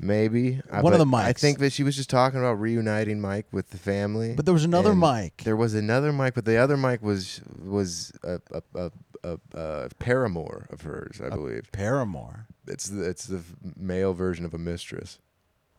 Maybe 0.00 0.60
I- 0.70 0.80
One 0.82 0.92
of 0.92 0.98
but 1.00 1.04
the 1.10 1.16
I 1.16 1.32
think 1.32 1.58
that 1.58 1.72
she 1.72 1.82
was 1.82 1.96
just 1.96 2.08
talking 2.10 2.38
about 2.38 2.54
reuniting 2.60 3.20
Mike 3.20 3.46
with 3.52 3.70
the 3.70 3.78
family. 3.78 4.34
But 4.34 4.44
there 4.44 4.54
was 4.54 4.64
another 4.64 4.90
and 4.90 5.00
Mike. 5.00 5.42
There 5.44 5.56
was 5.56 5.74
another 5.74 6.12
Mike, 6.12 6.34
but 6.34 6.44
the 6.44 6.56
other 6.56 6.76
Mike 6.76 7.02
was 7.02 7.40
was 7.64 8.12
a 8.22 8.40
a, 8.52 8.62
a, 8.76 8.90
a, 9.24 9.38
a 9.58 9.88
paramour 9.98 10.66
of 10.70 10.82
hers, 10.82 11.20
I 11.24 11.30
believe. 11.30 11.70
Paramore. 11.72 12.46
It's 12.68 12.88
the, 12.88 13.08
it's 13.08 13.26
the 13.26 13.40
male 13.76 14.12
version 14.14 14.44
of 14.44 14.54
a 14.54 14.58
mistress. 14.58 15.18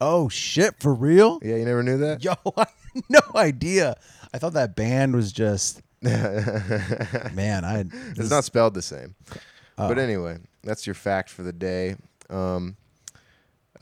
Oh 0.02 0.28
shit, 0.28 0.76
for 0.82 0.94
real? 0.94 1.40
Yeah, 1.42 1.56
you 1.58 1.66
never 1.66 1.84
knew 1.84 1.98
that. 2.00 2.24
Yo, 2.24 2.34
I 2.58 2.68
had 2.94 3.04
no 3.10 3.20
idea. 3.36 3.96
I 4.34 4.38
thought 4.38 4.54
that 4.54 4.76
band 4.76 5.16
was 5.16 5.32
just 5.32 5.82
man. 6.02 7.64
I 7.66 7.86
It's 8.18 8.30
not 8.30 8.44
spelled 8.44 8.74
the 8.74 8.82
same. 8.82 9.16
But 9.78 9.98
Oh. 9.98 10.02
anyway, 10.02 10.38
that's 10.64 10.86
your 10.86 10.94
fact 10.94 11.30
for 11.30 11.44
the 11.44 11.54
day. 11.54 11.96
Um, 12.30 12.76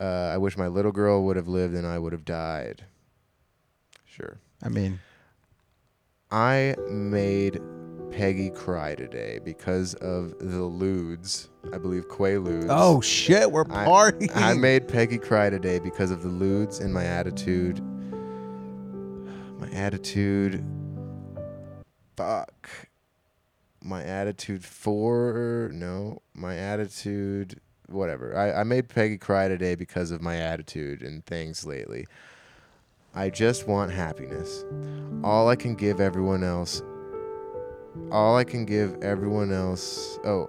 uh, 0.00 0.30
I 0.32 0.36
wish 0.38 0.56
my 0.56 0.68
little 0.68 0.92
girl 0.92 1.24
would 1.24 1.36
have 1.36 1.48
lived 1.48 1.74
and 1.74 1.86
I 1.86 1.98
would 1.98 2.12
have 2.12 2.24
died. 2.24 2.84
Sure. 4.04 4.38
I 4.62 4.68
mean, 4.68 4.98
I 6.30 6.74
made 6.90 7.60
Peggy 8.10 8.50
cry 8.50 8.94
today 8.94 9.38
because 9.44 9.94
of 9.94 10.38
the 10.38 10.60
ludes. 10.60 11.48
I 11.72 11.78
believe 11.78 12.08
Quaaludes. 12.08 12.66
oh 12.68 13.00
shit, 13.00 13.50
we're 13.50 13.64
I, 13.70 13.84
partying. 13.84 14.34
I 14.34 14.54
made 14.54 14.88
Peggy 14.88 15.18
cry 15.18 15.50
today 15.50 15.78
because 15.78 16.10
of 16.10 16.22
the 16.22 16.28
ludes 16.28 16.80
and 16.80 16.92
my 16.92 17.04
attitude. 17.04 17.80
My 19.58 19.68
attitude. 19.70 20.64
Fuck. 22.16 22.68
My 23.82 24.02
attitude 24.02 24.64
for. 24.64 25.70
No. 25.72 26.22
My 26.34 26.56
attitude. 26.56 27.60
Whatever. 27.88 28.36
I, 28.36 28.60
I 28.60 28.64
made 28.64 28.88
Peggy 28.88 29.18
cry 29.18 29.48
today 29.48 29.74
because 29.74 30.10
of 30.10 30.20
my 30.20 30.36
attitude 30.36 31.02
and 31.02 31.24
things 31.24 31.64
lately. 31.64 32.06
I 33.14 33.30
just 33.30 33.66
want 33.66 33.90
happiness. 33.90 34.64
All 35.24 35.48
I 35.48 35.56
can 35.56 35.74
give 35.74 36.00
everyone 36.00 36.44
else. 36.44 36.82
All 38.10 38.36
I 38.36 38.44
can 38.44 38.64
give 38.64 39.02
everyone 39.02 39.52
else. 39.52 40.18
Oh, 40.24 40.48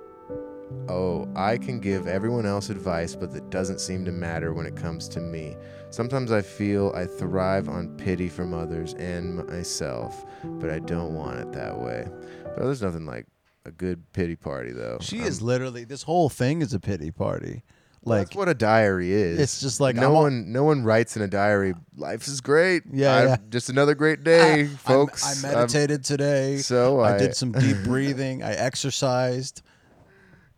Oh, 0.87 1.27
I 1.35 1.57
can 1.57 1.79
give 1.79 2.07
everyone 2.07 2.45
else 2.45 2.69
advice, 2.69 3.15
but 3.15 3.31
that 3.33 3.49
doesn't 3.49 3.81
seem 3.81 4.05
to 4.05 4.11
matter 4.11 4.53
when 4.53 4.65
it 4.65 4.75
comes 4.75 5.07
to 5.09 5.19
me. 5.19 5.55
Sometimes 5.89 6.31
I 6.31 6.41
feel 6.41 6.91
I 6.95 7.05
thrive 7.05 7.69
on 7.69 7.95
pity 7.97 8.29
from 8.29 8.53
others 8.53 8.93
and 8.95 9.47
myself, 9.47 10.25
but 10.43 10.69
I 10.69 10.79
don't 10.79 11.15
want 11.15 11.39
it 11.39 11.51
that 11.53 11.79
way. 11.79 12.07
But 12.43 12.65
there's 12.65 12.81
nothing 12.81 13.05
like 13.05 13.25
a 13.69 13.71
good 13.71 14.11
pity 14.13 14.35
party, 14.35 14.71
though. 14.71 14.97
she 15.01 15.19
Um, 15.21 15.25
is 15.27 15.41
literally 15.41 15.83
this 15.85 16.03
whole 16.03 16.27
thing 16.29 16.61
is 16.61 16.73
a 16.73 16.79
pity 16.79 17.11
party. 17.11 17.63
Like 18.03 18.27
that's 18.27 18.35
what 18.37 18.47
a 18.49 18.53
diary 18.53 19.11
is. 19.11 19.39
It's 19.39 19.59
just 19.59 19.79
like, 19.81 19.95
no 19.95 20.07
I'm 20.07 20.13
one, 20.13 20.51
no 20.53 20.63
one 20.63 20.83
writes 20.83 21.17
in 21.17 21.21
a 21.21 21.27
diary. 21.27 21.73
Life 21.97 22.27
is 22.27 22.39
great. 22.39 22.83
Yeah, 22.91 23.13
I- 23.15 23.23
yeah. 23.25 23.37
Just 23.49 23.69
another 23.69 23.93
great 23.93 24.23
day, 24.23 24.61
I- 24.63 24.65
folks. 24.67 25.43
I, 25.43 25.47
I'm- 25.49 25.55
meditated 25.57 26.03
today. 26.05 26.57
so 26.57 27.01
I, 27.01 27.15
I- 27.15 27.17
did 27.17 27.35
some 27.35 27.51
deep 27.51 27.77
breathing. 27.83 28.41
I 28.41 28.53
exercised. 28.53 29.61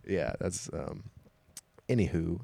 yeah, 0.07 0.33
that's 0.39 0.69
um. 0.73 1.03
Anywho, 1.89 2.39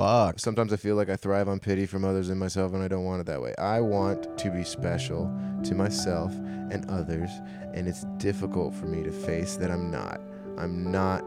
Fuck. 0.00 0.38
Sometimes 0.40 0.72
I 0.72 0.76
feel 0.76 0.96
like 0.96 1.10
I 1.10 1.16
thrive 1.16 1.46
on 1.48 1.58
pity 1.60 1.84
from 1.84 2.04
others 2.06 2.30
and 2.30 2.40
myself, 2.40 2.72
and 2.72 2.82
I 2.82 2.88
don't 2.88 3.04
want 3.04 3.20
it 3.20 3.26
that 3.26 3.42
way. 3.42 3.54
I 3.58 3.80
want 3.80 4.38
to 4.38 4.50
be 4.50 4.64
special 4.64 5.30
to 5.64 5.74
myself 5.74 6.32
and 6.70 6.88
others, 6.88 7.28
and 7.74 7.86
it's 7.86 8.04
difficult 8.16 8.72
for 8.74 8.86
me 8.86 9.02
to 9.02 9.12
face 9.12 9.56
that 9.56 9.70
I'm 9.70 9.90
not. 9.90 10.20
I'm 10.56 10.90
not 10.90 11.22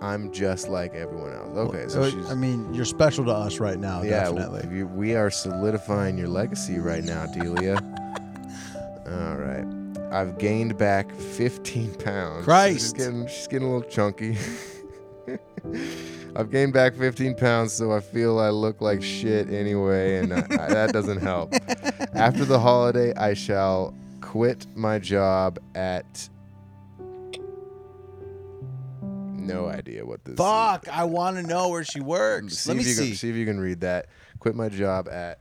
I'm 0.00 0.30
just 0.32 0.68
like 0.68 0.94
everyone 0.94 1.32
else. 1.34 1.56
Okay, 1.56 1.88
so 1.88 2.02
Uh, 2.02 2.10
she's 2.10 2.30
I 2.30 2.34
mean, 2.34 2.72
you're 2.74 2.84
special 2.86 3.24
to 3.26 3.32
us 3.32 3.58
right 3.60 3.78
now. 3.78 4.02
yeah, 4.02 4.24
definitely. 4.30 4.76
you- 4.76 4.86
we 4.86 5.14
are 5.14 5.30
solidifying 5.30 6.16
your 6.18 6.28
legacy 6.28 6.78
right 6.78 7.02
now, 7.04 7.26
Delia. 7.26 7.76
All 9.06 9.36
right. 9.36 9.64
I've 10.12 10.38
gained 10.38 10.76
back 10.78 11.14
15 11.14 11.94
pounds. 11.96 12.38
She's 12.40 12.44
Christ. 12.44 12.96
getting, 12.96 13.26
she's 13.26 13.46
getting 13.46 13.68
a 13.68 13.72
little 13.74 13.90
chunky. 13.90 14.36
I've 16.36 16.50
gained 16.50 16.74
back 16.74 16.94
15 16.94 17.34
pounds, 17.34 17.72
so 17.72 17.92
I 17.92 18.00
feel 18.00 18.38
I 18.38 18.50
look 18.50 18.82
like 18.82 19.02
shit 19.02 19.48
anyway, 19.50 20.18
and 20.18 20.34
I, 20.34 20.38
I- 20.38 20.68
that 20.68 20.92
doesn't 20.92 21.22
help. 21.22 21.54
After 22.14 22.44
the 22.44 22.60
holiday, 22.60 23.14
I 23.14 23.32
shall 23.32 23.94
quit 24.20 24.66
my 24.74 24.98
job 24.98 25.58
at. 25.74 26.28
No 29.02 29.66
idea 29.68 30.04
what 30.04 30.24
this. 30.24 30.36
Fuck! 30.36 30.88
I 30.88 31.04
want 31.04 31.36
to 31.36 31.42
know 31.42 31.68
where 31.70 31.84
she 31.84 32.00
works. 32.00 32.58
See 32.58 32.70
Let 32.70 32.76
me 32.76 32.82
if 32.82 32.88
you 32.88 32.94
see. 32.94 33.06
Can, 33.08 33.16
see 33.16 33.30
if 33.30 33.36
you 33.36 33.46
can 33.46 33.60
read 33.60 33.80
that. 33.80 34.06
Quit 34.40 34.54
my 34.56 34.68
job 34.68 35.08
at. 35.08 35.38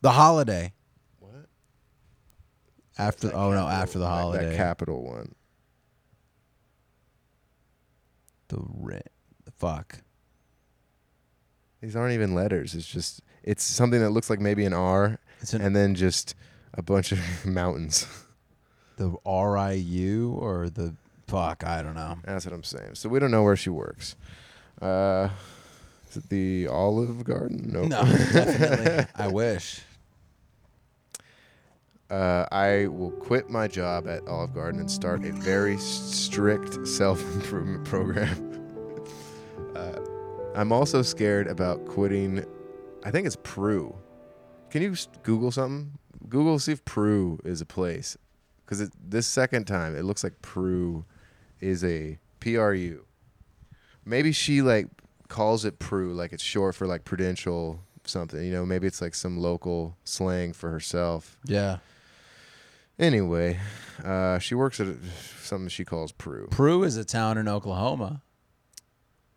The 0.00 0.10
holiday. 0.12 0.72
What? 1.18 1.46
After 2.96 3.34
oh 3.34 3.52
no, 3.52 3.66
after 3.66 3.98
the 3.98 4.06
holiday. 4.08 4.50
That 4.50 4.56
capital 4.56 5.02
one. 5.02 5.34
The 8.52 8.62
ri- 8.78 9.00
fuck. 9.58 9.98
These 11.80 11.96
aren't 11.96 12.12
even 12.14 12.34
letters. 12.34 12.74
It's 12.74 12.86
just 12.86 13.22
it's 13.42 13.64
something 13.64 14.00
that 14.00 14.10
looks 14.10 14.30
like 14.30 14.38
maybe 14.40 14.64
an 14.64 14.72
R, 14.72 15.18
It's 15.40 15.52
an 15.52 15.62
and 15.62 15.74
then 15.74 15.94
just 15.94 16.34
a 16.74 16.82
bunch 16.82 17.12
of 17.12 17.18
mountains. 17.46 18.06
the 18.98 19.14
R 19.26 19.56
I 19.56 19.72
U 19.72 20.36
or 20.38 20.68
the 20.68 20.94
fuck. 21.26 21.64
I 21.64 21.82
don't 21.82 21.94
know. 21.94 22.18
That's 22.24 22.44
what 22.46 22.54
I'm 22.54 22.62
saying. 22.62 22.94
So 22.94 23.08
we 23.08 23.18
don't 23.18 23.30
know 23.30 23.42
where 23.42 23.56
she 23.56 23.70
works. 23.70 24.14
Uh, 24.80 25.30
is 26.10 26.18
it 26.18 26.28
the 26.28 26.68
Olive 26.68 27.24
Garden? 27.24 27.70
Nope. 27.72 27.88
No, 27.88 28.02
definitely. 28.04 29.06
I 29.16 29.28
wish. 29.28 29.80
Uh, 32.12 32.46
I 32.52 32.88
will 32.88 33.10
quit 33.10 33.48
my 33.48 33.66
job 33.66 34.06
at 34.06 34.28
Olive 34.28 34.52
Garden 34.52 34.80
and 34.80 34.90
start 34.90 35.24
a 35.24 35.32
very 35.32 35.78
strict 35.78 36.86
self 36.86 37.22
improvement 37.34 37.84
program. 37.86 39.06
uh, 39.74 39.98
I'm 40.54 40.72
also 40.72 41.00
scared 41.00 41.46
about 41.46 41.86
quitting. 41.86 42.44
I 43.02 43.10
think 43.10 43.26
it's 43.26 43.38
Prue. 43.42 43.96
Can 44.68 44.82
you 44.82 44.94
Google 45.22 45.50
something? 45.50 45.92
Google 46.28 46.58
see 46.58 46.72
if 46.72 46.84
Prue 46.84 47.38
is 47.46 47.62
a 47.62 47.66
place. 47.66 48.18
Because 48.66 48.90
this 49.02 49.26
second 49.26 49.64
time, 49.64 49.96
it 49.96 50.04
looks 50.04 50.22
like 50.22 50.42
Prue 50.42 51.06
is 51.60 51.82
a 51.82 52.18
P 52.40 52.58
R 52.58 52.74
U. 52.74 53.06
Maybe 54.04 54.32
she 54.32 54.60
like 54.60 54.88
calls 55.28 55.64
it 55.64 55.78
Prue, 55.78 56.12
like 56.12 56.34
it's 56.34 56.42
short 56.42 56.74
for 56.74 56.86
like 56.86 57.04
prudential 57.04 57.80
something. 58.04 58.44
You 58.44 58.52
know, 58.52 58.66
maybe 58.66 58.86
it's 58.86 59.00
like 59.00 59.14
some 59.14 59.38
local 59.38 59.96
slang 60.04 60.52
for 60.52 60.70
herself. 60.70 61.38
Yeah. 61.46 61.78
Anyway, 63.02 63.58
uh, 64.04 64.38
she 64.38 64.54
works 64.54 64.78
at 64.78 64.86
something 65.40 65.68
she 65.68 65.84
calls 65.84 66.12
Prue. 66.12 66.46
Prue 66.52 66.84
is 66.84 66.96
a 66.96 67.04
town 67.04 67.36
in 67.36 67.48
Oklahoma. 67.48 68.22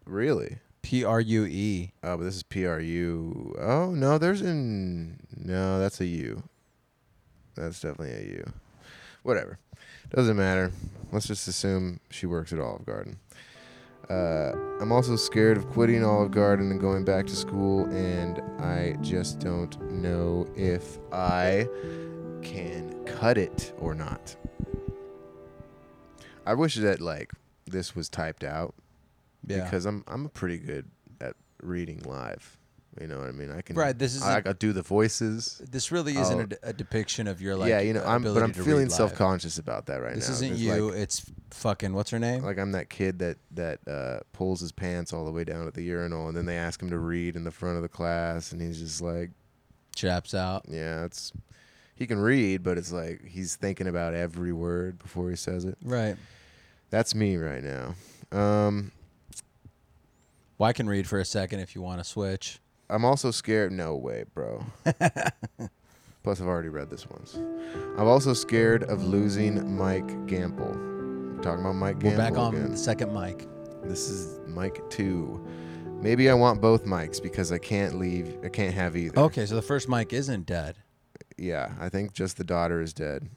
Really? 0.05 0.59
P 0.83 1.03
R 1.03 1.19
U 1.19 1.45
E. 1.45 1.91
Oh, 2.03 2.17
but 2.17 2.25
this 2.25 2.35
is 2.35 2.43
P 2.43 2.67
R 2.67 2.79
U. 2.79 3.55
Oh 3.59 3.89
no, 3.89 4.19
there's 4.19 4.41
an 4.41 5.19
no. 5.35 5.79
That's 5.79 5.99
a 5.99 6.05
U. 6.05 6.43
That's 7.55 7.79
definitely 7.81 8.13
a 8.13 8.31
U. 8.35 8.53
Whatever. 9.23 9.57
Doesn't 10.11 10.37
matter. 10.37 10.71
Let's 11.11 11.25
just 11.25 11.47
assume 11.47 11.99
she 12.11 12.27
works 12.27 12.53
at 12.53 12.59
Olive 12.59 12.85
Garden. 12.85 13.17
Uh, 14.07 14.51
I'm 14.79 14.91
also 14.91 15.15
scared 15.15 15.57
of 15.57 15.67
quitting 15.71 16.03
Olive 16.03 16.29
Garden 16.29 16.69
and 16.69 16.79
going 16.79 17.03
back 17.03 17.25
to 17.25 17.35
school, 17.35 17.85
and 17.85 18.39
I 18.61 18.95
just 19.01 19.39
don't 19.39 19.81
know 19.91 20.47
if 20.55 20.99
I 21.11 21.67
can 22.45 23.03
cut 23.05 23.37
it 23.37 23.73
or 23.79 23.93
not. 23.95 24.35
I 26.45 26.53
wish 26.53 26.75
that 26.75 27.01
like 27.01 27.31
this 27.65 27.95
was 27.95 28.07
typed 28.09 28.43
out 28.43 28.75
Yeah. 29.47 29.63
because 29.63 29.85
I'm 29.85 30.03
I'm 30.07 30.29
pretty 30.29 30.57
good 30.59 30.85
at 31.19 31.35
reading 31.61 32.01
live. 32.05 32.57
You 33.01 33.07
know 33.07 33.17
what 33.19 33.27
I 33.27 33.31
mean? 33.33 33.51
I 33.51 33.59
can 33.61 33.75
Right, 33.75 33.97
this 33.97 34.15
is 34.15 34.21
I, 34.21 34.37
a- 34.39 34.49
I 34.51 34.53
do 34.53 34.71
the 34.71 34.81
voices. 34.81 35.61
this 35.69 35.91
really 35.91 36.15
isn't 36.15 36.53
Oh. 36.53 36.57
a, 36.63 36.71
depiction 36.71 37.27
of 37.27 37.41
your 37.41 37.57
like. 37.57 37.67
yeah, 37.67 37.81
you 37.81 37.91
know, 37.91 38.01
I'm 38.05 38.23
but 38.23 38.41
I'm 38.41 38.53
feeling 38.53 38.87
self 38.89 39.13
conscious 39.15 39.57
about 39.57 39.87
that 39.87 39.97
right 40.01 40.15
This 40.15 40.29
now. 40.29 40.33
This 40.35 40.41
isn't 40.43 40.57
you. 40.57 40.89
Like, 40.91 40.97
it's 40.99 41.29
fucking 41.49 41.93
what's 41.93 42.11
her 42.11 42.19
name? 42.19 42.43
like 42.43 42.57
I'm 42.57 42.71
that 42.71 42.89
kid 42.89 43.19
that 43.19 43.37
that 43.51 43.85
uh, 43.87 44.19
pulls 44.31 44.61
his 44.61 44.71
pants 44.71 45.11
all 45.11 45.25
the 45.25 45.31
way 45.31 45.43
down 45.43 45.67
at 45.67 45.73
the 45.73 45.81
urinal, 45.83 46.27
and 46.29 46.37
then 46.37 46.45
they 46.45 46.57
ask 46.57 46.81
him 46.81 46.89
to 46.91 46.97
read 46.99 47.35
in 47.35 47.43
the 47.43 47.51
front 47.51 47.75
of 47.75 47.81
the 47.81 47.89
class, 47.89 48.53
and 48.53 48.61
he's 48.61 48.79
just 48.79 49.01
like, 49.01 49.31
Chaps 49.93 50.33
out. 50.33 50.63
yeah, 50.69 51.03
it's 51.03 51.33
he 51.95 52.07
can 52.07 52.19
read, 52.19 52.63
but 52.63 52.77
it's 52.77 52.91
like 52.91 53.23
he's 53.25 53.55
thinking 53.55 53.87
about 53.87 54.13
every 54.13 54.53
word 54.53 54.99
before 54.99 55.29
he 55.29 55.35
says 55.35 55.65
it. 55.65 55.77
Right. 55.83 56.15
That's 56.89 57.15
me 57.15 57.37
right 57.37 57.63
now. 57.63 57.95
Um, 58.31 58.91
Well, 60.57 60.69
I 60.69 60.73
can 60.73 60.87
read 60.87 61.07
for 61.07 61.19
a 61.19 61.25
second 61.25 61.59
if 61.59 61.75
you 61.75 61.81
want 61.81 61.99
to 61.99 62.03
switch. 62.03 62.59
I'm 62.89 63.03
also 63.03 63.31
scared. 63.31 63.71
No 63.71 63.95
way, 63.95 64.25
bro. 64.33 64.63
Plus, 66.23 66.41
I've 66.41 66.47
already 66.47 66.69
read 66.69 66.89
this 66.89 67.07
once. 67.09 67.35
I'm 67.35 68.07
also 68.07 68.33
scared 68.33 68.83
of 68.83 69.03
losing 69.03 69.75
Mike 69.77 70.25
Gamble. 70.27 70.65
We're 71.35 71.41
talking 71.41 71.61
about 71.61 71.75
Mike 71.75 71.99
Gamble. 71.99 72.17
We're 72.17 72.29
back 72.29 72.37
on 72.37 72.55
again. 72.55 72.71
the 72.71 72.77
second 72.77 73.13
mic. 73.13 73.47
This 73.83 74.09
is 74.09 74.39
Mike 74.47 74.81
two. 74.89 75.45
Maybe 76.01 76.29
I 76.29 76.33
want 76.33 76.61
both 76.61 76.85
mics 76.85 77.21
because 77.21 77.51
I 77.51 77.57
can't 77.57 77.97
leave. 77.99 78.37
I 78.43 78.49
can't 78.49 78.73
have 78.73 78.95
either. 78.95 79.19
Okay, 79.19 79.45
so 79.45 79.55
the 79.55 79.61
first 79.61 79.87
mic 79.89 80.13
isn't 80.13 80.45
dead. 80.45 80.77
Yeah, 81.37 81.73
I 81.79 81.89
think 81.89 82.13
just 82.13 82.37
the 82.37 82.43
daughter 82.43 82.81
is 82.81 82.93
dead, 82.93 83.29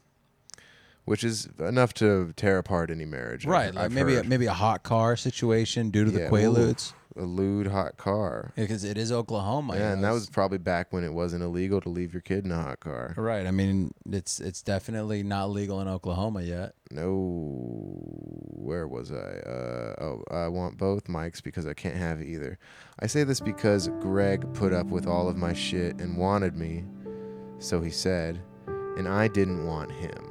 which 1.05 1.23
is 1.23 1.49
enough 1.59 1.93
to 1.95 2.33
tear 2.35 2.57
apart 2.57 2.89
any 2.91 3.05
marriage. 3.05 3.45
I've- 3.45 3.51
Right, 3.51 3.73
like 3.75 3.85
I've 3.85 3.91
maybe 3.91 4.13
a, 4.13 4.17
heard. 4.17 4.29
maybe 4.29 4.45
a 4.45 4.53
hot 4.53 4.83
car 4.83 5.15
situation 5.15 5.89
due 5.89 6.05
to 6.05 6.11
the 6.11 6.21
Yeah, 6.21 6.29
Quaaludes. 6.29 6.93
ooh, 7.17 7.23
a 7.23 7.25
lewd 7.25 7.67
hot 7.67 7.97
car. 7.97 8.53
Because 8.55 8.83
it 8.85 8.97
is 8.97 9.11
Oklahoma. 9.11 9.73
you 9.73 9.79
yeah, 9.81 9.91
and 9.93 10.01
know, 10.01 10.07
that 10.09 10.13
it's- 10.13 10.27
was 10.27 10.29
probably 10.29 10.59
back 10.59 10.93
when 10.93 11.03
it 11.03 11.11
wasn't 11.13 11.43
illegal 11.43 11.81
to 11.81 11.89
leave 11.89 12.13
your 12.13 12.21
kid 12.21 12.45
in 12.45 12.51
a 12.51 12.61
hot 12.61 12.79
car. 12.79 13.13
right. 13.17 13.45
I 13.45 13.51
mean, 13.51 13.93
it's 14.09 14.39
it's 14.39 14.61
definitely 14.61 15.23
not 15.23 15.49
legal 15.49 15.81
in 15.81 15.87
Oklahoma 15.89 16.41
yet. 16.43 16.75
No, 16.91 17.99
where 18.55 18.87
was 18.87 19.11
I? 19.11 19.15
Uh, 19.15 19.95
oh, 20.03 20.23
I 20.31 20.47
want 20.47 20.77
both 20.77 21.05
mics 21.05 21.41
because 21.43 21.65
I 21.67 21.73
can't 21.73 21.97
have 21.97 22.21
either. 22.21 22.57
I 22.99 23.07
say 23.07 23.23
this 23.23 23.39
because 23.39 23.89
Greg 23.99 24.51
put 24.53 24.73
up 24.73 24.87
with 24.87 25.05
all 25.07 25.27
of 25.29 25.37
my 25.37 25.53
shit 25.53 25.99
and 25.99 26.17
wanted 26.17 26.55
me, 26.55 26.85
so 27.59 27.81
he 27.81 27.91
said, 27.91 28.41
and 28.97 29.07
I 29.07 29.27
didn't 29.27 29.65
want 29.65 29.91
him. 29.91 30.25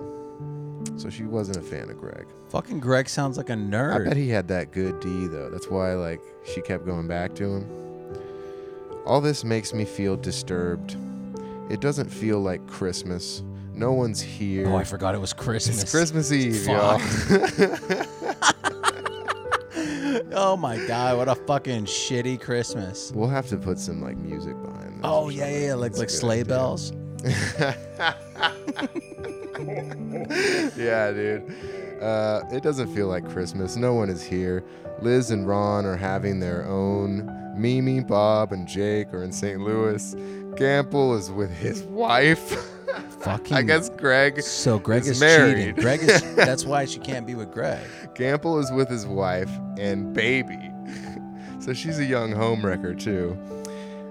So 0.96 1.10
she 1.10 1.24
wasn't 1.24 1.58
a 1.58 1.62
fan 1.62 1.90
of 1.90 1.98
Greg. 1.98 2.26
Fucking 2.48 2.80
Greg 2.80 3.08
sounds 3.08 3.36
like 3.36 3.50
a 3.50 3.54
nerd. 3.54 4.00
I 4.00 4.08
bet 4.08 4.16
he 4.16 4.28
had 4.28 4.48
that 4.48 4.72
good 4.72 4.98
D 5.00 5.26
though. 5.26 5.50
That's 5.50 5.68
why 5.68 5.94
like 5.94 6.20
she 6.44 6.60
kept 6.60 6.86
going 6.86 7.06
back 7.06 7.34
to 7.36 7.44
him. 7.44 8.20
All 9.04 9.20
this 9.20 9.44
makes 9.44 9.72
me 9.72 9.84
feel 9.84 10.16
disturbed. 10.16 10.96
It 11.70 11.80
doesn't 11.80 12.08
feel 12.08 12.40
like 12.40 12.66
Christmas. 12.66 13.42
No 13.72 13.92
one's 13.92 14.20
here. 14.20 14.68
oh, 14.68 14.76
I 14.76 14.84
forgot 14.84 15.14
it 15.14 15.18
was 15.18 15.32
Christmas. 15.32 15.82
It's 15.82 15.90
Christmas 15.90 16.32
Eve, 16.32 16.66
y'all. 16.66 17.00
oh 20.32 20.56
my 20.58 20.84
god, 20.86 21.16
what 21.16 21.28
a 21.28 21.34
fucking 21.34 21.84
shitty 21.84 22.40
Christmas. 22.40 23.12
We'll 23.14 23.28
have 23.28 23.46
to 23.48 23.56
put 23.56 23.78
some 23.78 24.02
like 24.02 24.16
music 24.16 24.60
behind 24.62 24.94
this. 24.94 25.00
Oh 25.04 25.28
yeah, 25.28 25.48
yeah, 25.48 25.66
yeah, 25.68 25.74
like 25.74 25.96
like 25.96 26.10
sleigh 26.10 26.40
idea. 26.40 26.46
bells. 26.46 26.92
yeah, 30.76 31.10
dude. 31.12 31.42
Uh, 32.00 32.42
it 32.52 32.62
doesn't 32.62 32.94
feel 32.94 33.08
like 33.08 33.28
Christmas. 33.28 33.76
No 33.76 33.94
one 33.94 34.08
is 34.08 34.22
here. 34.22 34.64
Liz 35.00 35.30
and 35.30 35.46
Ron 35.46 35.84
are 35.84 35.96
having 35.96 36.38
their 36.40 36.64
own. 36.66 37.34
Mimi, 37.56 38.00
Bob, 38.00 38.52
and 38.52 38.68
Jake 38.68 39.12
are 39.12 39.24
in 39.24 39.32
St. 39.32 39.60
Louis. 39.60 40.14
Gamble 40.56 41.16
is 41.16 41.30
with 41.30 41.50
his 41.50 41.82
wife. 41.84 42.40
Fucking. 43.20 43.56
I 43.56 43.62
guess 43.62 43.90
Greg. 43.90 44.40
So 44.42 44.78
Greg 44.78 45.02
is 45.02 45.08
is, 45.08 45.20
married. 45.20 45.56
cheating. 45.56 45.74
Greg 45.74 46.00
is. 46.02 46.22
that's 46.36 46.64
why 46.64 46.84
she 46.84 47.00
can't 47.00 47.26
be 47.26 47.34
with 47.34 47.52
Greg. 47.52 47.84
Gamble 48.14 48.58
is 48.60 48.70
with 48.70 48.88
his 48.88 49.06
wife 49.06 49.50
and 49.76 50.14
baby. 50.14 50.70
so 51.58 51.72
she's 51.72 51.98
a 51.98 52.04
young 52.04 52.32
homewrecker, 52.32 52.98
too. 52.98 53.36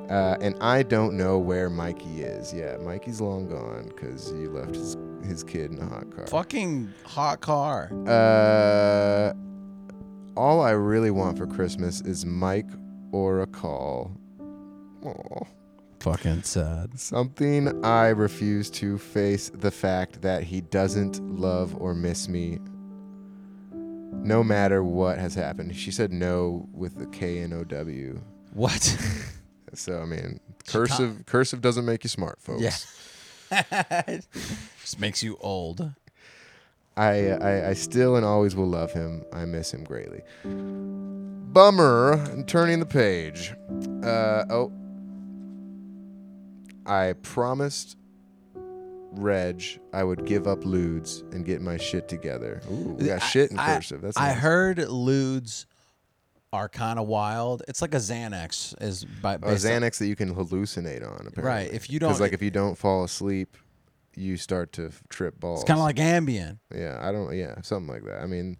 Uh, 0.10 0.38
and 0.40 0.56
I 0.62 0.84
don't 0.84 1.16
know 1.18 1.38
where 1.38 1.70
Mikey 1.70 2.22
is. 2.24 2.54
Yeah, 2.54 2.78
Mikey's 2.78 3.20
long 3.20 3.48
gone 3.50 3.90
because 3.90 4.32
you 4.32 4.50
left 4.52 4.76
his, 4.76 4.96
his 5.26 5.44
kid 5.44 5.72
in 5.72 5.80
a 5.80 5.86
hot 5.86 6.10
car. 6.16 6.28
Fucking 6.28 6.94
hot 7.06 7.42
car. 7.42 7.92
Uh, 8.08 9.34
all 10.40 10.62
I 10.62 10.72
really 10.72 11.12
want 11.12 11.38
for 11.38 11.46
Christmas 11.46 12.00
is 12.02 12.26
Mike 12.26 12.70
or 13.12 13.42
a 13.42 13.48
call. 13.48 14.12
Aw. 15.04 15.44
Fucking 16.00 16.44
sad. 16.44 16.98
Something 17.00 17.84
I 17.84 18.10
refuse 18.10 18.70
to 18.72 18.98
face 18.98 19.50
the 19.54 19.72
fact 19.72 20.22
that 20.22 20.44
he 20.44 20.62
doesn't 20.62 21.20
love 21.38 21.76
or 21.82 21.94
miss 21.94 22.30
me. 22.30 22.60
no 24.24 24.44
matter 24.44 24.84
what 24.84 25.18
has 25.18 25.36
happened. 25.36 25.76
She 25.76 25.92
said 25.92 26.12
no 26.12 26.68
with 26.74 26.98
the 26.98 27.08
K 27.08 27.40
N 27.40 27.52
O 27.54 27.64
W. 27.64 28.22
What? 28.54 28.98
So 29.78 30.02
I 30.02 30.06
mean, 30.06 30.40
cursive 30.68 31.26
cursive 31.26 31.62
doesn't 31.62 31.86
make 31.86 32.04
you 32.04 32.10
smart, 32.10 32.42
folks. 32.42 32.62
yeah. 32.62 32.76
Just 34.82 35.00
makes 35.00 35.24
you 35.24 35.38
old. 35.40 35.92
I, 36.98 37.30
I 37.30 37.70
I 37.70 37.74
still 37.74 38.16
and 38.16 38.26
always 38.26 38.56
will 38.56 38.68
love 38.68 38.92
him. 38.92 39.24
I 39.32 39.46
miss 39.46 39.74
him 39.74 39.84
greatly. 39.84 40.22
Bummer. 41.54 42.44
Turning 42.48 42.80
the 42.80 42.86
page. 42.86 43.54
Uh, 44.04 44.46
oh. 44.50 44.72
I 46.86 47.14
promised 47.22 47.98
Reg 49.12 49.64
I 49.94 50.04
would 50.04 50.26
give 50.26 50.48
up 50.48 50.66
lewds 50.66 51.24
and 51.32 51.46
get 51.46 51.62
my 51.62 51.78
shit 51.78 52.08
together. 52.08 52.62
Ooh, 52.72 52.96
we 53.00 53.06
got 53.06 53.20
shit 53.20 53.52
in 53.52 53.60
I- 53.60 53.76
cursive. 53.76 54.02
That's 54.02 54.18
I 54.18 54.30
nice. 54.30 54.40
heard 54.40 54.78
lewds 54.90 55.66
are 56.54 56.70
kind 56.70 56.98
of 57.00 57.08
wild. 57.08 57.64
It's 57.68 57.82
like 57.82 57.94
a 57.94 57.98
Xanax 57.98 58.80
is 58.82 59.04
by 59.06 59.36
a 59.36 59.40
Xanax 59.40 59.98
that 60.00 60.08
you 60.08 60.16
can 60.16 60.34
hallucinate 60.34 61.04
on. 61.04 61.28
Apparently. 61.28 61.44
Right, 61.44 61.72
if 61.74 61.90
you 61.90 62.00
don't- 62.00 62.20
like 62.20 62.34
if 62.34 62.42
you 62.42 62.52
don't 62.52 62.78
fall 62.78 63.04
asleep, 63.04 63.58
you 64.16 64.38
start 64.38 64.72
to 64.74 64.92
trip 65.10 65.40
balls. 65.40 65.62
It's 65.62 65.68
kind 65.68 65.80
of 65.80 65.84
like 65.84 65.98
Ambien. 65.98 66.58
Yeah, 66.74 66.98
I 67.02 67.12
don't. 67.12 67.36
Yeah, 67.36 67.62
something 67.62 67.94
like 67.94 68.04
that. 68.06 68.24
I 68.24 68.26
mean, 68.26 68.58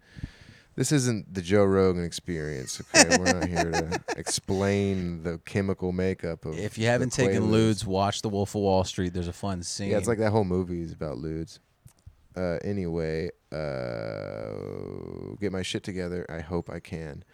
this 0.76 0.92
isn't 0.92 1.34
the 1.34 1.42
Joe 1.42 1.64
Rogan 1.64 2.04
experience. 2.04 2.80
Okay, 2.94 3.16
we're 3.18 3.32
not 3.32 3.48
here 3.48 3.70
to 3.72 4.00
explain 4.16 5.24
the 5.24 5.38
chemical 5.46 5.90
makeup 5.90 6.44
of. 6.44 6.56
If 6.56 6.78
you 6.78 6.86
haven't 6.86 7.10
taken 7.12 7.50
ludes, 7.50 7.84
watch 7.84 8.22
The 8.22 8.28
Wolf 8.28 8.54
of 8.54 8.60
Wall 8.60 8.84
Street. 8.84 9.12
There's 9.14 9.26
a 9.28 9.32
fun 9.32 9.62
scene. 9.64 9.90
yeah, 9.90 9.96
it's 9.98 10.06
like 10.06 10.18
that 10.18 10.30
whole 10.30 10.44
movie 10.44 10.82
is 10.82 10.92
about 10.92 11.16
ludes. 11.16 11.58
Uh, 12.36 12.58
anyway, 12.62 13.30
uh, 13.52 15.34
get 15.40 15.50
my 15.52 15.62
shit 15.62 15.82
together. 15.82 16.24
I 16.28 16.40
hope 16.40 16.70
I 16.70 16.78
can. 16.80 17.24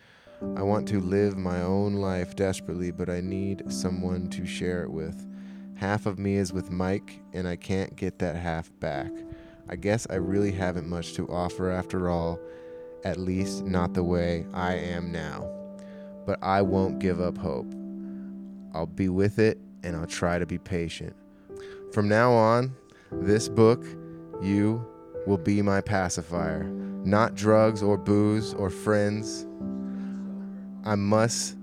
I 0.56 0.62
want 0.62 0.88
to 0.88 1.00
live 1.00 1.36
my 1.36 1.60
own 1.60 1.94
life 1.94 2.36
desperately, 2.36 2.90
but 2.90 3.08
I 3.08 3.20
need 3.20 3.72
someone 3.72 4.28
to 4.30 4.46
share 4.46 4.82
it 4.82 4.90
with. 4.90 5.26
Half 5.76 6.06
of 6.06 6.18
me 6.18 6.36
is 6.36 6.52
with 6.52 6.70
Mike, 6.70 7.20
and 7.32 7.48
I 7.48 7.56
can't 7.56 7.96
get 7.96 8.18
that 8.20 8.36
half 8.36 8.70
back. 8.80 9.10
I 9.68 9.76
guess 9.76 10.06
I 10.10 10.16
really 10.16 10.52
haven't 10.52 10.88
much 10.88 11.14
to 11.14 11.28
offer 11.28 11.70
after 11.70 12.08
all, 12.08 12.38
at 13.04 13.18
least 13.18 13.64
not 13.64 13.94
the 13.94 14.04
way 14.04 14.46
I 14.52 14.74
am 14.74 15.10
now. 15.10 15.50
But 16.26 16.38
I 16.42 16.62
won't 16.62 16.98
give 16.98 17.20
up 17.20 17.38
hope. 17.38 17.72
I'll 18.74 18.86
be 18.86 19.08
with 19.08 19.38
it, 19.38 19.58
and 19.82 19.96
I'll 19.96 20.06
try 20.06 20.38
to 20.38 20.46
be 20.46 20.58
patient. 20.58 21.14
From 21.92 22.08
now 22.08 22.32
on, 22.32 22.74
this 23.10 23.48
book, 23.48 23.84
you, 24.42 24.84
will 25.26 25.38
be 25.38 25.62
my 25.62 25.80
pacifier. 25.80 26.64
Not 27.04 27.34
drugs 27.34 27.82
or 27.82 27.96
booze 27.96 28.54
or 28.54 28.70
friends. 28.70 29.46
I 30.84 30.96
must 30.96 31.56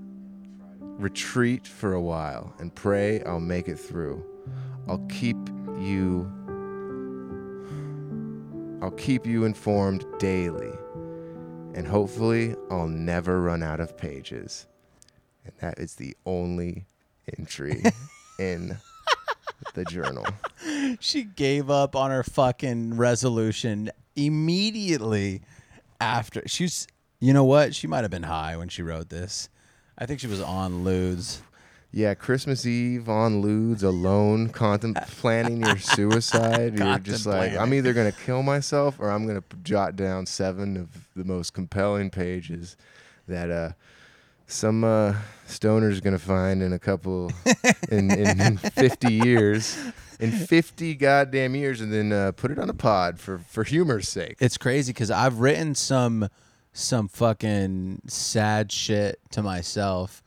retreat 0.79 1.67
for 1.67 1.93
a 1.93 2.01
while 2.01 2.53
and 2.59 2.73
pray 2.73 3.23
I'll 3.23 3.39
make 3.39 3.67
it 3.67 3.77
through. 3.77 4.25
I'll 4.87 5.05
keep 5.09 5.37
you 5.79 6.29
I'll 8.81 8.91
keep 8.91 9.27
you 9.27 9.45
informed 9.45 10.05
daily. 10.17 10.71
And 11.75 11.87
hopefully 11.87 12.55
I'll 12.71 12.87
never 12.87 13.41
run 13.41 13.61
out 13.61 13.79
of 13.79 13.95
pages. 13.95 14.65
And 15.45 15.53
that 15.59 15.77
is 15.77 15.95
the 15.95 16.17
only 16.25 16.87
entry 17.37 17.83
in 18.39 18.75
the 19.75 19.85
journal. 19.85 20.25
she 20.99 21.23
gave 21.23 21.69
up 21.69 21.95
on 21.95 22.09
her 22.09 22.23
fucking 22.23 22.97
resolution 22.97 23.91
immediately 24.15 25.41
after 25.99 26.41
she's 26.47 26.87
you 27.21 27.31
know 27.33 27.43
what 27.45 27.73
she 27.73 27.87
might 27.87 28.01
have 28.01 28.11
been 28.11 28.23
high 28.23 28.57
when 28.57 28.67
she 28.67 28.81
wrote 28.81 29.07
this 29.09 29.47
i 29.97 30.05
think 30.05 30.19
she 30.19 30.27
was 30.27 30.41
on 30.41 30.83
ludes 30.83 31.39
Yeah, 31.93 32.13
Christmas 32.13 32.65
Eve 32.65 33.09
on 33.09 33.41
Ludes 33.43 33.83
alone, 33.83 34.47
contemplating 34.47 35.59
your 35.65 35.77
suicide. 35.77 36.79
You're 36.79 36.99
just 36.99 37.25
like, 37.25 37.51
I'm 37.57 37.73
either 37.73 37.91
gonna 37.91 38.13
kill 38.13 38.43
myself 38.43 38.95
or 38.97 39.11
I'm 39.11 39.27
gonna 39.27 39.43
jot 39.61 39.97
down 39.97 40.25
seven 40.25 40.77
of 40.77 40.87
the 41.17 41.25
most 41.25 41.51
compelling 41.53 42.09
pages 42.09 42.77
that 43.27 43.51
uh, 43.51 43.71
some 44.47 44.85
uh, 44.85 45.15
stoner's 45.45 45.99
gonna 45.99 46.17
find 46.17 46.63
in 46.63 46.71
a 46.71 46.79
couple 46.79 47.29
in, 47.91 48.09
in, 48.09 48.39
in 48.39 48.55
50 48.85 49.11
years, 49.13 49.77
in 50.21 50.31
50 50.31 50.95
goddamn 50.95 51.55
years, 51.55 51.81
and 51.81 51.91
then 51.91 52.13
uh, 52.13 52.31
put 52.31 52.51
it 52.51 52.57
on 52.59 52.69
a 52.69 52.73
pod 52.73 53.19
for 53.19 53.39
for 53.39 53.65
humor's 53.65 54.07
sake. 54.07 54.37
it's 54.39 54.57
crazy 54.57 54.93
because 54.93 55.11
i've 55.11 55.39
written 55.41 55.75
some 55.75 56.29
some 56.73 57.07
fucking 57.07 58.01
sad 58.07 58.71
shit 58.71 59.19
to 59.31 59.41
myself 59.41 60.23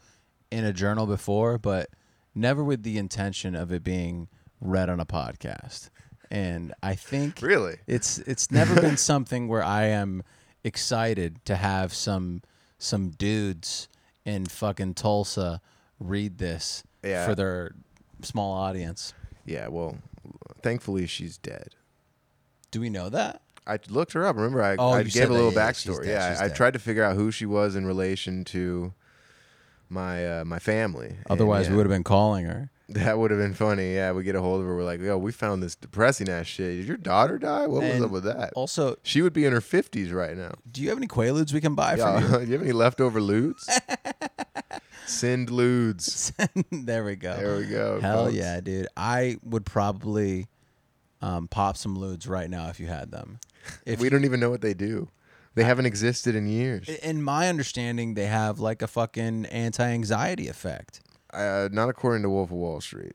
in 0.50 0.64
a 0.64 0.72
journal 0.72 1.07
before 1.07 1.59
but 1.59 1.88
never 2.35 2.62
with 2.62 2.83
the 2.83 2.98
intention 2.98 3.54
of 3.54 3.72
it 3.72 3.83
being 3.83 4.28
read 4.61 4.88
on 4.88 5.00
a 5.00 5.07
podcast 5.07 5.88
and 6.30 6.72
i 6.83 6.94
think 6.94 7.40
Really? 7.42 7.76
It's 7.87 8.18
it's 8.18 8.50
never 8.50 8.80
been 8.80 8.96
something 9.12 9.48
where 9.48 9.62
I 9.62 9.85
am 9.87 10.22
excited 10.62 11.44
to 11.46 11.57
have 11.57 11.92
some 11.94 12.42
some 12.78 13.11
dudes 13.11 13.88
in 14.24 14.46
fucking 14.46 14.94
Tulsa 14.94 15.61
read 16.00 16.38
this 16.38 16.83
Yeah. 17.02 17.26
for 17.26 17.35
their 17.35 17.72
small 18.22 18.52
audience. 18.54 19.12
Yeah. 19.44 19.68
Well, 19.68 19.98
thankfully 20.62 21.07
she's 21.07 21.37
dead. 21.38 21.74
Do 22.70 22.80
we 22.80 22.88
know 22.90 23.09
that? 23.11 23.42
I 23.66 23.79
looked 23.88 24.12
her 24.12 24.27
up. 24.27 24.37
Remember, 24.37 24.62
I, 24.62 24.77
Oh, 24.77 24.90
I 24.90 25.03
gave 25.05 25.31
a 25.31 25.33
little 25.33 25.50
that, 25.53 25.57
yeah, 25.57 25.92
backstory. 25.92 26.05
dead, 26.05 26.37
Yeah, 26.38 26.38
I, 26.40 26.46
I 26.46 26.48
tried 26.48 26.72
to 26.74 26.79
figure 26.79 27.03
out 27.03 27.16
who 27.16 27.31
she 27.31 27.46
was 27.46 27.77
in 27.77 27.87
relation 27.87 28.44
to 28.46 28.92
my 29.88 30.40
uh, 30.40 30.44
my 30.44 30.59
family. 30.59 31.09
And, 31.09 31.27
Otherwise, 31.31 31.70
we 31.70 31.77
would 31.77 31.87
have 31.87 31.92
been 31.94 32.05
calling 32.05 32.44
her. 32.46 32.70
That 32.90 33.18
would 33.18 33.31
have 33.31 33.40
been 33.40 33.55
funny. 33.55 33.94
Yeah, 33.94 34.12
we 34.12 34.24
get 34.24 34.35
a 34.35 34.42
hold 34.42 34.61
of 34.61 34.66
her. 34.66 34.77
We're 34.77 34.85
like, 34.85 35.00
yo, 35.00 35.16
we 35.16 35.33
found 35.33 35.62
this 35.62 35.74
depressing 35.74 36.29
ass 36.29 36.46
shit. 36.46 36.77
Did 36.77 36.87
your 36.87 36.98
daughter 36.98 37.38
die? 37.38 37.66
What 37.66 37.83
was 37.83 37.90
And 37.90 38.05
up 38.05 38.11
with 38.11 38.24
that? 38.24 38.53
Also, 38.55 38.96
She 39.03 39.22
would 39.22 39.33
be 39.33 39.46
in 39.46 39.53
her 39.55 39.62
fifties 39.62 40.12
right 40.12 40.37
now. 40.37 40.53
do 40.70 40.83
you 40.83 40.90
have 40.90 40.98
any 40.98 41.07
Quaaludes 41.07 41.55
we 41.55 41.62
can 41.62 41.74
buy 41.74 41.94
Yeah, 41.94 42.20
for 42.20 42.38
do 42.40 42.46
you 42.46 42.53
have 42.53 42.62
any 42.62 42.72
leftover 42.72 43.20
ludes? 43.20 43.66
Send 45.07 45.50
you? 45.50 45.94
there 46.72 47.05
we 47.05 47.16
go. 47.16 47.37
There 47.37 47.57
we 47.57 47.66
go. 47.66 48.00
Hell 48.00 48.24
folks. 48.27 48.37
yeah, 48.37 48.61
dude. 48.61 48.88
I 48.96 49.38
would 49.42 49.64
probably 49.64 50.48
um, 51.22 51.48
pop 51.48 51.77
some 51.77 51.96
ludes 51.96 52.29
right 52.29 52.48
now 52.50 52.68
if 52.68 52.81
you 52.81 52.87
had 52.87 53.11
them. 53.11 53.38
If 53.87 54.00
we 54.00 54.09
don't 54.09 54.24
even 54.24 54.40
know 54.40 54.50
what 54.50 54.61
they 54.61 54.74
do. 54.74 55.09
They 55.55 55.62
haven't 55.64 55.87
existed 55.87 56.35
in 56.35 56.48
years. 56.48 56.88
in 56.88 57.22
my 57.22 57.48
understanding, 57.48 58.14
they 58.14 58.27
have 58.27 58.59
like 58.59 58.83
a 58.83 58.88
fucking 58.88 59.46
anti-anxiety 59.46 60.48
effect. 60.48 61.00
Uh, 61.33 61.68
not 61.70 61.88
according 61.88 62.22
to 62.22 62.31
Wolf 62.31 62.50
of 62.50 62.57
Wall 62.57 62.81
Street. 62.81 63.12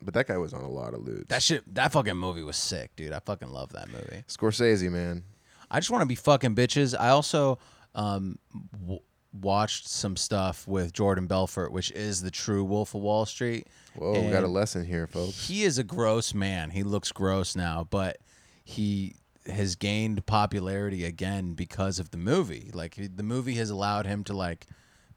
But 0.00 0.14
that 0.14 0.26
guy 0.28 0.36
was 0.36 0.52
on 0.52 0.62
a 0.62 0.68
lot 0.68 0.94
of 0.94 1.00
ludes. 1.00 1.28
That 1.28 1.42
shit, 1.42 1.62
that 1.74 1.92
fucking 1.92 2.16
movie 2.16 2.42
was 2.42 2.56
sick, 2.56 2.94
dude. 2.96 3.12
I 3.12 3.20
fucking 3.20 3.50
love 3.50 3.72
that 3.72 3.88
movie. 3.88 4.24
Scorsese, 4.28 4.90
man. 4.90 5.24
I 5.70 5.80
just 5.80 5.90
want 5.90 6.02
to 6.02 6.06
be 6.06 6.14
fucking 6.16 6.54
bitches. 6.54 6.94
I 6.98 7.08
also 7.10 7.58
um, 7.94 8.38
w- 8.80 9.00
watched 9.32 9.88
some 9.88 10.16
stuff 10.16 10.66
with 10.66 10.92
Jordan 10.92 11.26
Belfort, 11.26 11.72
which 11.72 11.90
is 11.92 12.20
the 12.22 12.30
true 12.30 12.64
Wolf 12.64 12.94
of 12.94 13.00
Wall 13.02 13.26
Street. 13.26 13.66
Whoa, 13.94 14.20
we 14.20 14.30
got 14.30 14.44
a 14.44 14.48
lesson 14.48 14.84
here, 14.84 15.06
folks. 15.06 15.48
He 15.48 15.62
is 15.62 15.78
a 15.78 15.84
gross 15.84 16.34
man. 16.34 16.70
He 16.70 16.82
looks 16.82 17.12
gross 17.12 17.54
now, 17.54 17.86
but 17.88 18.18
he 18.64 19.16
has 19.46 19.74
gained 19.74 20.24
popularity 20.26 21.04
again 21.04 21.54
because 21.54 21.98
of 21.98 22.10
the 22.10 22.16
movie. 22.16 22.70
Like 22.72 22.96
the 23.16 23.22
movie 23.22 23.54
has 23.54 23.70
allowed 23.70 24.06
him 24.06 24.24
to 24.24 24.32
like 24.32 24.66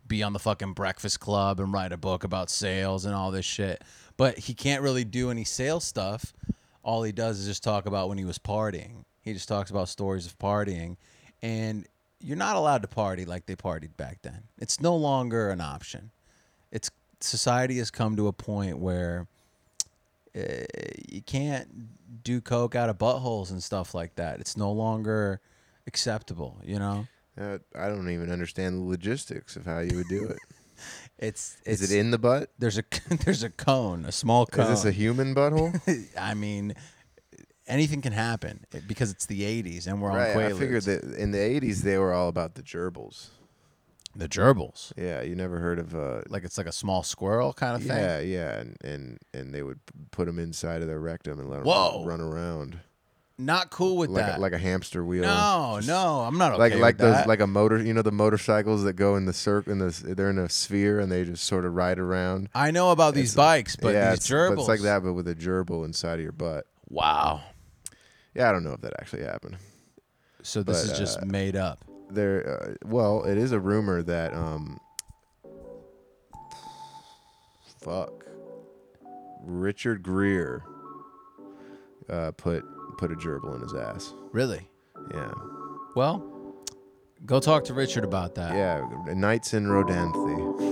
be 0.07 0.23
on 0.23 0.33
the 0.33 0.39
fucking 0.39 0.73
Breakfast 0.73 1.19
Club 1.19 1.59
and 1.59 1.73
write 1.73 1.91
a 1.91 1.97
book 1.97 2.23
about 2.23 2.49
sales 2.49 3.05
and 3.05 3.13
all 3.13 3.31
this 3.31 3.45
shit. 3.45 3.83
But 4.17 4.37
he 4.37 4.53
can't 4.53 4.81
really 4.81 5.03
do 5.03 5.29
any 5.31 5.43
sales 5.43 5.83
stuff. 5.83 6.33
All 6.83 7.03
he 7.03 7.11
does 7.11 7.39
is 7.39 7.47
just 7.47 7.63
talk 7.63 7.85
about 7.85 8.09
when 8.09 8.17
he 8.17 8.25
was 8.25 8.37
partying. 8.37 9.05
He 9.21 9.33
just 9.33 9.47
talks 9.47 9.71
about 9.71 9.89
stories 9.89 10.27
of 10.27 10.37
partying, 10.37 10.97
and 11.41 11.87
you're 12.19 12.37
not 12.37 12.55
allowed 12.55 12.83
to 12.83 12.87
party 12.87 13.25
like 13.25 13.47
they 13.47 13.55
partied 13.55 13.97
back 13.97 14.19
then. 14.21 14.43
It's 14.59 14.79
no 14.79 14.95
longer 14.95 15.49
an 15.49 15.61
option. 15.61 16.11
It's 16.71 16.91
society 17.19 17.79
has 17.79 17.89
come 17.89 18.15
to 18.17 18.27
a 18.27 18.33
point 18.33 18.77
where 18.77 19.27
uh, 20.35 20.41
you 21.09 21.21
can't 21.21 22.23
do 22.23 22.41
coke 22.41 22.75
out 22.75 22.89
of 22.89 22.97
buttholes 22.97 23.51
and 23.51 23.61
stuff 23.63 23.93
like 23.93 24.15
that. 24.15 24.39
It's 24.39 24.57
no 24.57 24.71
longer 24.71 25.39
acceptable. 25.87 26.59
You 26.63 26.79
know, 26.79 27.07
Uh, 27.39 27.59
I 27.75 27.87
don't 27.87 28.09
even 28.09 28.31
understand 28.31 28.79
the 28.79 28.83
logistics 28.83 29.55
of 29.55 29.65
how 29.65 29.79
you 29.79 29.95
would 29.97 30.07
do 30.07 30.25
it. 30.25 30.37
it's 31.17 31.57
Is 31.65 31.81
it 31.91 31.97
in 31.97 32.11
the 32.11 32.17
butt? 32.17 32.51
there's 32.59 32.77
a 32.77 32.83
there's 33.25 33.43
a 33.43 33.49
cone, 33.49 34.05
a 34.05 34.11
small 34.11 34.45
cone. 34.45 34.65
Is 34.71 34.83
this 34.83 34.85
a 34.85 34.91
human 34.91 35.33
butthole? 35.35 35.79
I 36.19 36.33
mean, 36.33 36.73
anything 37.67 38.01
can 38.01 38.13
happen 38.13 38.65
because 38.87 39.11
it's 39.11 39.25
the 39.25 39.41
'80s 39.41 39.87
and 39.87 40.01
we're 40.01 40.11
on 40.11 40.17
right. 40.17 40.35
I 40.37 40.53
figured 40.53 40.83
that 40.83 41.03
in 41.03 41.31
the 41.31 41.37
'80s 41.37 41.81
they 41.81 41.97
were 41.97 42.13
all 42.13 42.27
about 42.29 42.55
the 42.55 42.63
gerbils. 42.63 43.29
The 44.15 44.29
gerbils, 44.29 44.93
Yeah, 44.97 45.21
you 45.21 45.35
never 45.35 45.59
heard 45.59 45.77
of 45.79 45.93
uh, 45.95 46.21
like 46.29 46.43
it's 46.45 46.57
like 46.57 46.67
a 46.67 46.71
small 46.71 47.03
squirrel 47.03 47.51
kind 47.53 47.75
of 47.75 47.81
thing. 47.83 47.97
yeah, 47.97 48.19
yeah, 48.19 48.59
and, 48.59 48.77
and 48.83 49.19
and 49.33 49.53
they 49.53 49.61
would 49.61 49.79
put 50.11 50.25
them 50.27 50.39
inside 50.39 50.81
of 50.81 50.87
their 50.87 50.99
rectum 50.99 51.39
and 51.39 51.49
let 51.49 51.57
them 51.57 51.65
Whoa. 51.65 52.03
run 52.05 52.21
around. 52.21 52.79
not 53.37 53.69
cool 53.69 53.97
with 53.97 54.09
like 54.09 54.25
that. 54.25 54.37
a, 54.37 54.41
like 54.41 54.53
a 54.53 54.57
hamster 54.57 55.03
wheel. 55.03 55.23
no, 55.23 55.81
no, 55.85 56.21
I'm 56.21 56.37
not 56.37 56.53
okay 56.53 56.59
Like 56.75 56.75
like 56.79 56.97
those 56.97 57.15
that. 57.15 57.27
like 57.27 57.41
a 57.41 57.47
motor, 57.47 57.77
you 57.83 57.93
know 57.93 58.01
the 58.01 58.11
motorcycles 58.13 58.83
that 58.83 58.93
go 58.93 59.17
in 59.17 59.25
the 59.25 59.33
circle 59.33 59.73
in 59.73 59.79
the 59.79 59.89
they're 60.15 60.29
in 60.29 60.39
a 60.39 60.47
sphere 60.49 60.99
and 61.01 61.11
they 61.11 61.25
just 61.25 61.43
sort 61.43 61.65
of 61.65 61.73
ride 61.75 61.99
around. 61.99 62.47
I 62.55 62.71
know 62.71 62.91
about 62.91 63.13
these 63.15 63.33
It's- 63.33 63.35
bikes, 63.35 63.75
but 63.75 63.93
yeah, 63.93 64.11
these 64.11 64.19
it's, 64.19 64.29
gerbils. 64.29 64.55
but 64.55 64.59
it's 64.61 64.69
like 64.69 64.81
that, 64.81 65.03
but 65.03 65.13
with 65.13 65.27
a 65.27 65.35
gerbil 65.35 65.83
inside 65.83 66.15
of 66.15 66.21
your 66.23 66.31
butt. 66.31 66.65
Wow. 66.89 67.41
Yeah, 68.33 68.49
I 68.49 68.51
don't 68.53 68.63
know 68.63 68.73
if 68.73 68.81
that 68.81 68.93
actually 68.99 69.23
happened. 69.23 69.57
So 70.43 70.61
this 70.63 70.83
But, 70.85 70.91
is 70.93 70.99
just 70.99 71.21
uh, 71.21 71.25
made 71.25 71.55
up. 71.55 71.83
There, 72.09 72.77
uh, 72.83 72.87
well, 72.87 73.23
it 73.23 73.37
is 73.37 73.51
a 73.51 73.59
rumor 73.59 74.01
that 74.03 74.33
um, 74.33 74.79
fuck, 77.81 78.11
Richard 79.43 80.03
Gere 80.03 80.59
uh, 82.09 82.31
put 82.31 82.63
put 82.97 83.11
a 83.11 83.15
gerbil 83.15 83.55
in 83.55 83.61
his 83.61 83.73
ass. 83.73 84.13
Really? 84.31 84.69
Yeah, 85.13 85.31
Well, 85.95 86.23
go 87.25 87.39
talk 87.39 87.63
to 87.65 87.73
Richard 87.73 88.03
about 88.03 88.35
that. 88.35 88.55
yeah, 88.55 89.13
Nights 89.13 89.53
in 89.53 89.65
Rodanthe. 89.67 90.64